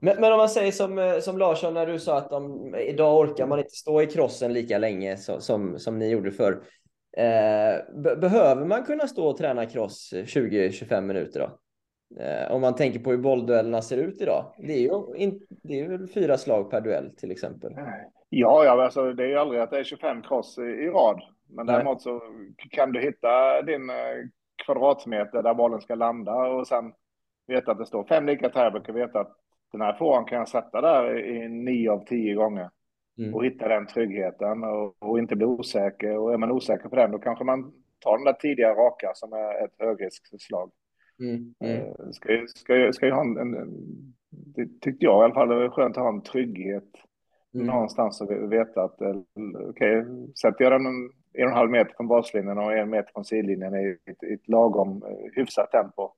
[0.01, 3.19] Men, men om man säger som, eh, som Larsson när du sa att de, idag
[3.19, 6.63] orkar man inte stå i krossen lika länge som, som, som ni gjorde förr.
[7.17, 11.59] Eh, behöver man kunna stå och träna cross 20-25 minuter då?
[12.23, 14.55] Eh, om man tänker på hur bollduellerna ser ut idag.
[14.59, 17.73] Det är ju in, det är väl fyra slag per duell till exempel.
[18.31, 21.21] Ja, ja alltså, det är ju aldrig att det är 25 cross i, i rad.
[21.49, 21.75] Men Nej.
[21.75, 22.23] däremot så
[22.71, 23.97] kan du hitta din eh,
[24.65, 26.93] kvadratmeter där bollen ska landa och sen
[27.49, 29.37] veta att det står fem lika träböcker, veta att
[29.73, 32.71] den här frågan kan jag sätta där i nio av tio gånger.
[33.19, 33.35] Mm.
[33.35, 36.19] Och hitta den tryggheten och, och, inte bli osäker.
[36.19, 39.33] Och är man osäker på den, då kanske man tar den där tidiga raka som
[39.33, 40.71] är ett högriskslag.
[41.21, 41.55] Mm.
[41.61, 41.77] Mm.
[41.77, 43.69] Eh, ska, ska, ska jag ha en, en,
[44.31, 46.91] det tyckte jag i alla fall, det var skönt att ha en trygghet
[47.55, 47.67] mm.
[47.67, 49.17] någonstans och veta att eh,
[49.69, 50.05] okej, okay,
[50.43, 53.25] sätter jag den en, en och en halv meter från baslinjen och en meter från
[53.25, 56.11] sidlinjen i ett, ett lagom eh, hyfsat tempo.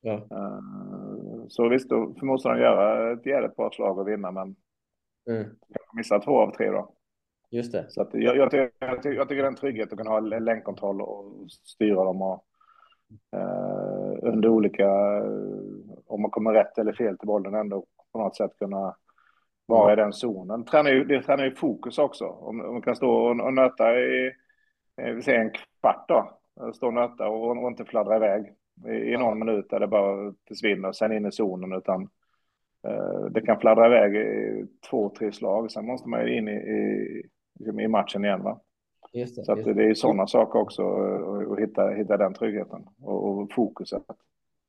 [0.00, 0.26] Ja.
[1.48, 4.56] Så visst, då får motståndaren göra ett jävligt bra slag och vinna, men
[5.30, 5.48] mm.
[5.92, 6.94] missa två av tre då.
[7.50, 7.86] Just det.
[7.88, 10.20] Så jag, jag, tycker, jag, tycker, jag tycker det är en trygghet att kunna ha
[10.20, 12.44] länkkontroll och styra dem och
[13.36, 14.88] eh, under olika,
[16.06, 18.96] om man kommer rätt eller fel till bollen ändå på något sätt kunna
[19.66, 20.64] vara i den zonen.
[20.64, 22.24] Tränar ju, det tränar ju fokus också.
[22.24, 24.32] Om, om man kan stå och, och nöta i,
[24.96, 26.38] eh, vi säger en kvart då,
[26.74, 28.54] stå och nöta och, och inte fladdra iväg
[28.86, 32.02] i, någon minut där det bara försvinner och sen in i zonen utan
[32.86, 35.70] eh, det kan fladdra iväg i två, tre slag.
[35.70, 38.60] Sen måste man ju in i, i, i matchen igen va.
[39.12, 39.74] Det, så att det.
[39.74, 40.82] det är sådana saker också,
[41.52, 44.02] att hitta, hitta den tryggheten och, och fokuset.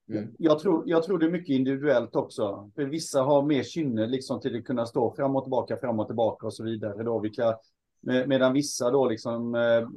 [0.10, 0.28] Mm.
[0.38, 2.72] Jag, tror, jag tror det är mycket individuellt också.
[2.76, 6.08] För vissa har mer kynne liksom till att kunna stå fram och tillbaka, fram och
[6.08, 7.04] tillbaka och så vidare.
[7.04, 7.20] Då.
[7.20, 7.56] Vilka,
[8.28, 9.90] medan vissa då liksom eh,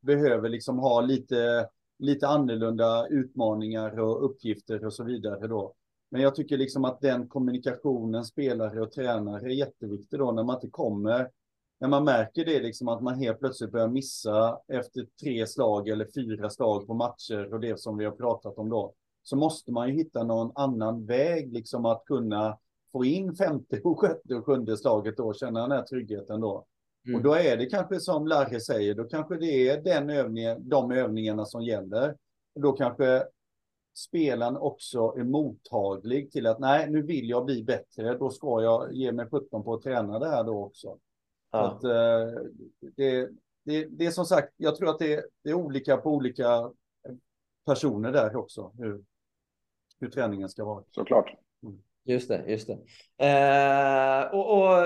[0.00, 1.68] behöver liksom ha lite,
[1.98, 5.74] lite annorlunda utmaningar och uppgifter och så vidare då.
[6.10, 10.56] Men jag tycker liksom att den kommunikationen spelare och tränare är jätteviktig då när man
[10.56, 11.30] inte kommer
[11.80, 16.06] när man märker det, liksom att man helt plötsligt börjar missa efter tre slag eller
[16.14, 19.88] fyra slag på matcher och det som vi har pratat om då, så måste man
[19.88, 22.58] ju hitta någon annan väg, liksom att kunna
[22.92, 26.66] få in femte och sjätte och sjunde slaget då, känna den här tryggheten då.
[27.06, 27.16] Mm.
[27.16, 30.90] Och då är det kanske som Larry säger, då kanske det är den övningen, de
[30.92, 32.16] övningarna som gäller.
[32.54, 33.26] Och då kanske
[33.94, 38.92] spelaren också är mottaglig till att nej, nu vill jag bli bättre, då ska jag
[38.92, 40.98] ge mig 17 på att träna det här då också.
[41.50, 41.58] Ja.
[41.58, 42.42] Att, eh,
[42.96, 43.28] det,
[43.64, 46.72] det, det är som sagt, jag tror att det, det, är olika på olika
[47.66, 49.04] personer där också, hur,
[50.00, 50.84] hur träningen ska vara.
[50.90, 51.34] Såklart.
[51.62, 51.82] Mm.
[52.04, 52.78] Just det, just det.
[53.26, 54.78] Eh, och, och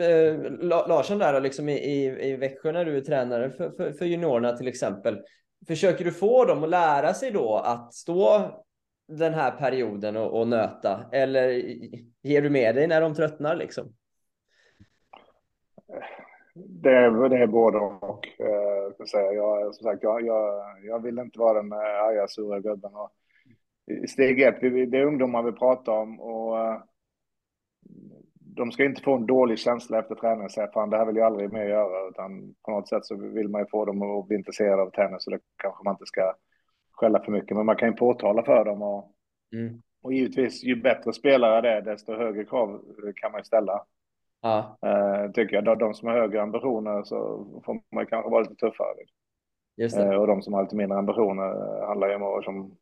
[0.00, 3.92] eh, eh Larsson där liksom i, i, i Växjö när du är tränare för, för,
[3.92, 5.22] för juniorerna till exempel.
[5.66, 8.50] Försöker du få dem att lära sig då att stå
[9.08, 11.04] den här perioden och, och nöta?
[11.12, 11.48] Eller
[12.22, 13.94] ger du med dig när de tröttnar liksom?
[16.54, 18.28] Det är, det är både och.
[18.38, 18.72] Eh.
[19.34, 22.94] Jag, som sagt, jag, jag, jag vill inte vara den arga, sura gubben.
[22.94, 23.10] Och
[24.08, 26.82] steg ett, det är ungdomar vi pratar om och eh,
[28.56, 31.16] de ska inte få en dålig känsla efter träningen och säga fan det här vill
[31.16, 34.28] jag aldrig mer göra utan på något sätt så vill man ju få dem att
[34.28, 36.34] bli intresserade av tennis så det kanske man inte ska
[36.92, 39.14] skälla för mycket men man kan ju påtala för dem och,
[39.52, 39.82] mm.
[40.02, 42.84] och givetvis ju bättre spelare det är desto högre krav
[43.16, 43.84] kan man ju ställa.
[44.42, 44.78] Ja.
[44.86, 45.78] Uh, tycker jag.
[45.78, 48.94] De som har högre ambitioner så får man kanske vara lite tuffare.
[49.76, 52.76] Just uh, och de som har lite mindre ambitioner handlar ju om att som,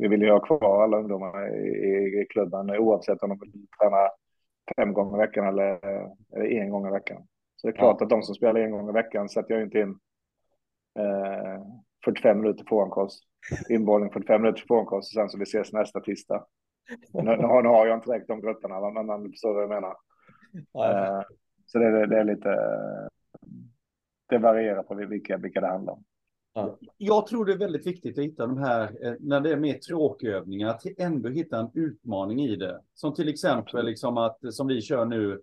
[0.00, 4.08] vi vill ju ha kvar alla ungdomar i, i, klubben oavsett om de vill träna
[4.76, 5.78] fem gånger i veckan eller,
[6.36, 7.26] eller en gång i veckan.
[7.56, 8.04] Så det är klart ja.
[8.04, 9.98] att de som spelar en gång i veckan sätter jag inte in
[12.04, 13.24] 45 minuter påankost.
[13.68, 16.46] Inbollning 45 minuter påankost och sen så vi ses nästa tisdag.
[17.12, 19.68] Nu, nu, har, nu har jag inte direkt de grupperna, men man förstår vad jag
[19.70, 19.96] menar.
[20.72, 21.22] Ja, uh,
[21.66, 22.58] så det, det, är lite...
[24.28, 26.04] Det varierar på vilka, vilka det handlar om.
[26.56, 26.78] Ja.
[26.96, 29.74] Jag tror det är väldigt viktigt att hitta de här, eh, när det är mer
[29.74, 32.80] tråkövningar, att ändå hitta en utmaning i det.
[32.94, 35.40] Som till exempel liksom att, som vi kör nu,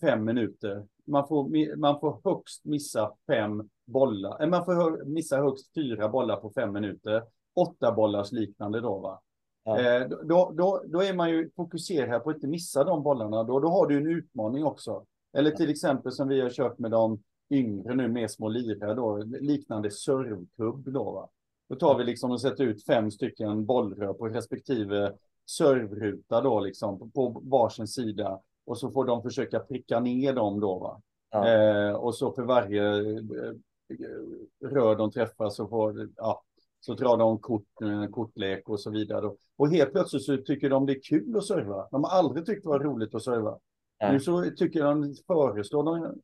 [0.00, 0.86] fem minuter.
[1.06, 6.36] Man får, man får högst missa fem bollar, eh, man får missa högst fyra bollar
[6.36, 7.22] på fem minuter.
[7.54, 9.20] Åtta bollars liknande då va.
[9.64, 9.80] Ja.
[9.80, 13.42] Eh, då, då, då är man ju fokuserad på att inte missa de bollarna.
[13.42, 15.04] Då, då har du en utmaning också.
[15.32, 19.16] Eller till exempel som vi har kört med de yngre nu med små lirare då,
[19.40, 21.12] liknande servkubb då.
[21.12, 21.28] Va?
[21.68, 25.12] Då tar vi liksom och sätter ut fem stycken bollrör på respektive
[25.46, 30.78] servruta då liksom på, varsin sida och så får de försöka pricka ner dem då
[30.78, 31.02] va.
[31.30, 31.48] Ja.
[31.48, 32.82] Eh, och så för varje
[34.64, 36.42] rör de träffas så får, ja,
[36.80, 37.66] så drar de kort,
[38.10, 39.30] kortlek och så vidare.
[39.56, 41.88] Och helt plötsligt så tycker de det är kul att serva.
[41.90, 43.58] De har aldrig tyckt det var roligt att serva.
[44.12, 46.20] Nu så tycker de, föreslår de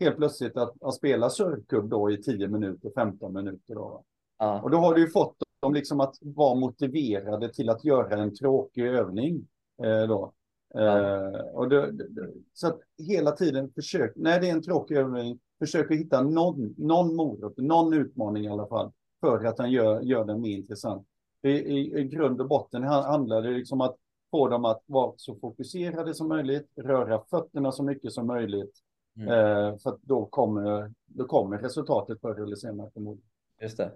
[0.00, 3.74] helt plötsligt att, att spela servkubb då i 10 minuter, 15 minuter.
[3.74, 4.04] Då.
[4.38, 4.62] Ja.
[4.62, 8.34] Och då har du ju fått dem liksom att vara motiverade till att göra en
[8.34, 9.46] tråkig övning.
[9.82, 10.32] Eh, då.
[10.74, 10.98] Ja.
[10.98, 15.38] Eh, och det, det, så att hela tiden försök, när det är en tråkig övning,
[15.58, 20.00] försök att hitta någon, någon morot, någon utmaning i alla fall, för att den gör,
[20.00, 21.06] gör den mer intressant.
[21.42, 23.96] I, i, I grund och botten handlar det liksom att
[24.30, 28.78] få dem att vara så fokuserade som möjligt, röra fötterna så mycket som möjligt.
[29.16, 29.28] Mm.
[29.28, 33.30] Eh, för då kommer, då kommer resultatet förr eller senare förmodligen.
[33.60, 33.92] Just det.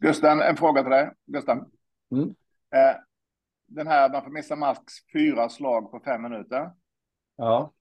[0.00, 1.12] Gusten, en fråga till dig.
[1.26, 1.58] Gusten.
[2.10, 2.28] Mm.
[2.74, 2.96] Eh,
[3.66, 6.70] den här, man får missa max fyra slag på fem minuter.
[7.36, 7.72] Ja.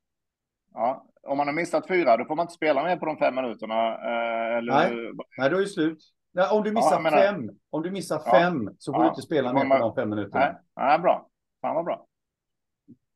[0.74, 3.36] Ja, om man har missat fyra, då får man inte spela mer på de fem
[3.36, 3.94] minuterna.
[3.94, 4.74] Eh, eller...
[4.74, 5.12] Nej.
[5.38, 6.04] Nej, då är det slut.
[6.34, 7.18] Nej, om du missar ja, menar...
[7.18, 8.32] fem, om du missar ja.
[8.32, 9.04] fem så får ja.
[9.04, 9.80] du inte spela mer man...
[9.80, 10.46] på de fem minuterna.
[10.46, 11.30] Nej, Nej bra.
[11.62, 12.06] Fan vad bra.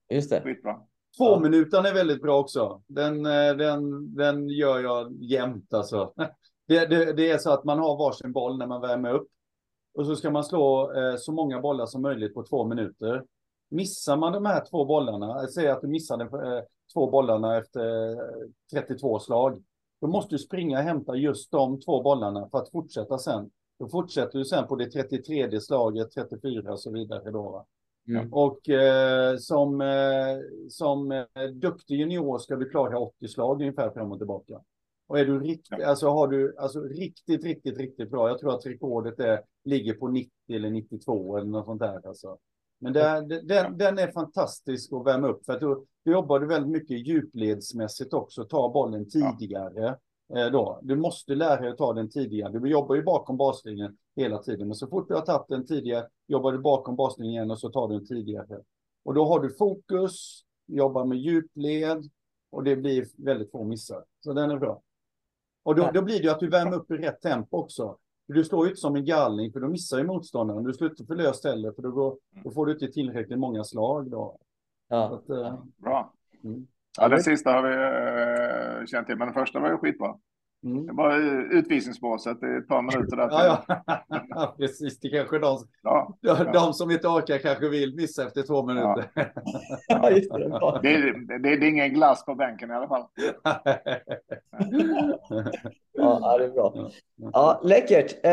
[0.10, 0.42] Just det.
[0.42, 0.82] Skitbra.
[1.18, 1.40] Två ja.
[1.40, 2.82] minuter är väldigt bra också.
[2.88, 6.14] Den, eh, den, den gör jag jämt alltså.
[6.68, 9.28] Det, det, det, är så att man har varsin boll när man värmer upp.
[9.94, 13.24] Och så ska man slå eh, så många bollar som möjligt på två minuter.
[13.70, 16.64] Missar man de här två bollarna, eh, säg att du missade eh,
[16.94, 18.18] två bollarna efter eh,
[18.72, 19.64] 32 slag.
[20.02, 23.50] Då måste du springa och hämta just de två bollarna för att fortsätta sen.
[23.80, 27.32] Då fortsätter du sen på det 33 slaget, 34 och så vidare.
[27.32, 27.66] Då,
[28.08, 28.34] mm.
[28.34, 30.38] Och eh, som, eh,
[30.70, 34.62] som eh, duktig junior ska du klara 80 slag ungefär fram och tillbaka.
[35.08, 38.30] Och är du riktigt, alltså har du alltså riktigt, riktigt, riktigt bra.
[38.30, 42.08] Jag tror att rekordet är, ligger på 90 eller 92 eller något sånt där.
[42.08, 42.38] Alltså.
[42.80, 46.72] Men det, den, den är fantastisk att värma upp för att du, du jobbar väldigt
[46.72, 49.98] mycket djupledsmässigt också, ta bollen tidigare.
[50.28, 50.40] Ja.
[50.40, 50.80] Eh, då.
[50.82, 52.60] Du måste lära dig att ta den tidigare.
[52.60, 56.08] Du jobbar ju bakom baslinjen hela tiden, men så fort du har tagit den tidigare
[56.28, 58.62] jobbar du bakom baslinjen igen och så tar du den tidigare.
[59.04, 62.10] Och då har du fokus, jobbar med djupled
[62.52, 64.04] och det blir väldigt få missar.
[64.20, 64.82] Så den är bra.
[65.64, 67.98] Och då, då blir det ju att du värmer upp i rätt tempo också.
[68.28, 70.64] Du slår ju inte som en galning, för då missar ju motståndaren.
[70.64, 73.64] Du slår inte för löst heller, för då, går, då får du inte tillräckligt många
[73.64, 74.12] slag.
[74.12, 74.38] Då.
[74.88, 75.16] Ja.
[75.16, 76.14] Att, uh, Bra.
[76.44, 76.68] Mm.
[76.98, 77.76] Ja, det sista har vi
[78.80, 80.16] uh, känt till, men den första var ju skitbra.
[80.66, 80.86] Mm.
[80.86, 81.18] Det var
[81.54, 83.18] utvisningsbåset i ett par minuter.
[83.18, 83.66] Där ja,
[84.30, 84.56] ja.
[84.58, 85.00] precis.
[85.00, 86.44] Det kanske de, ja, ja.
[86.54, 89.12] de som inte orkar kanske vill missa efter två minuter.
[89.88, 90.10] Ja.
[90.84, 93.06] det, det, det, det, är ingen glass på bänken i alla fall.
[95.94, 96.90] ja, det är bra.
[97.16, 98.26] Ja, läckert.
[98.26, 98.32] Eh,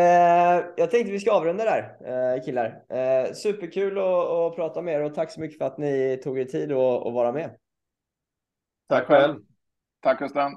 [0.77, 2.67] jag tänkte vi ska avrunda där, eh, killar.
[2.89, 6.39] Eh, superkul att, att prata med er och tack så mycket för att ni tog
[6.39, 7.51] er tid att, att vara med.
[8.89, 9.37] Tack själv.
[10.01, 10.53] Tack Gusten.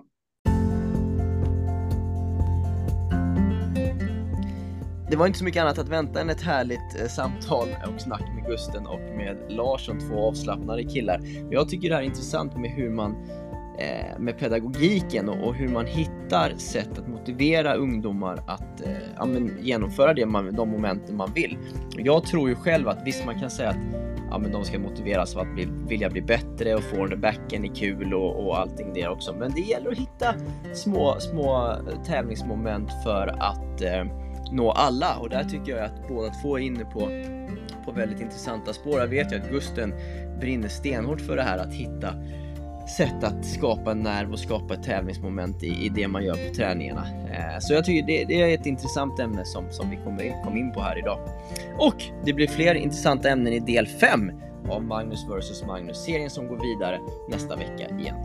[5.10, 8.24] Det var inte så mycket annat att vänta än ett härligt eh, samtal och snack
[8.36, 11.20] med Gusten och med Larsson, två avslappnade killar.
[11.50, 13.16] Jag tycker det här är intressant med hur man
[13.80, 19.58] eh, med pedagogiken och, hur man hittar sätt att motivera ungdomar att eh, ja, men,
[19.62, 21.58] genomföra det man, de momenten man vill.
[21.98, 23.78] Jag tror ju själv att visst man kan säga att
[24.30, 27.76] ja, men de ska motiveras av att bli, vilja bli bättre och få backen är
[27.76, 29.34] kul och, och allting det också.
[29.34, 30.36] Men det gäller att hitta
[30.74, 36.30] små, små eh, tävlingsmoment för att eh, nå alla och där tycker jag att båda
[36.30, 37.00] två är inne på,
[37.86, 39.00] på väldigt intressanta spår.
[39.00, 39.94] Jag vet ju att Gusten
[40.40, 42.14] brinner stenhårt för det här att hitta
[42.88, 46.56] sätt att skapa en nerv och skapa ett tävlingsmoment i, i det man gör på
[46.56, 47.08] träningarna.
[47.34, 50.34] Eh, så jag tycker det, det, är ett intressant ämne som, som vi kommer in,
[50.44, 51.20] kom in på här idag.
[51.80, 54.32] Och det blir fler intressanta ämnen i del 5
[54.70, 58.16] av Magnus vs Magnus, serien som går vidare nästa vecka igen.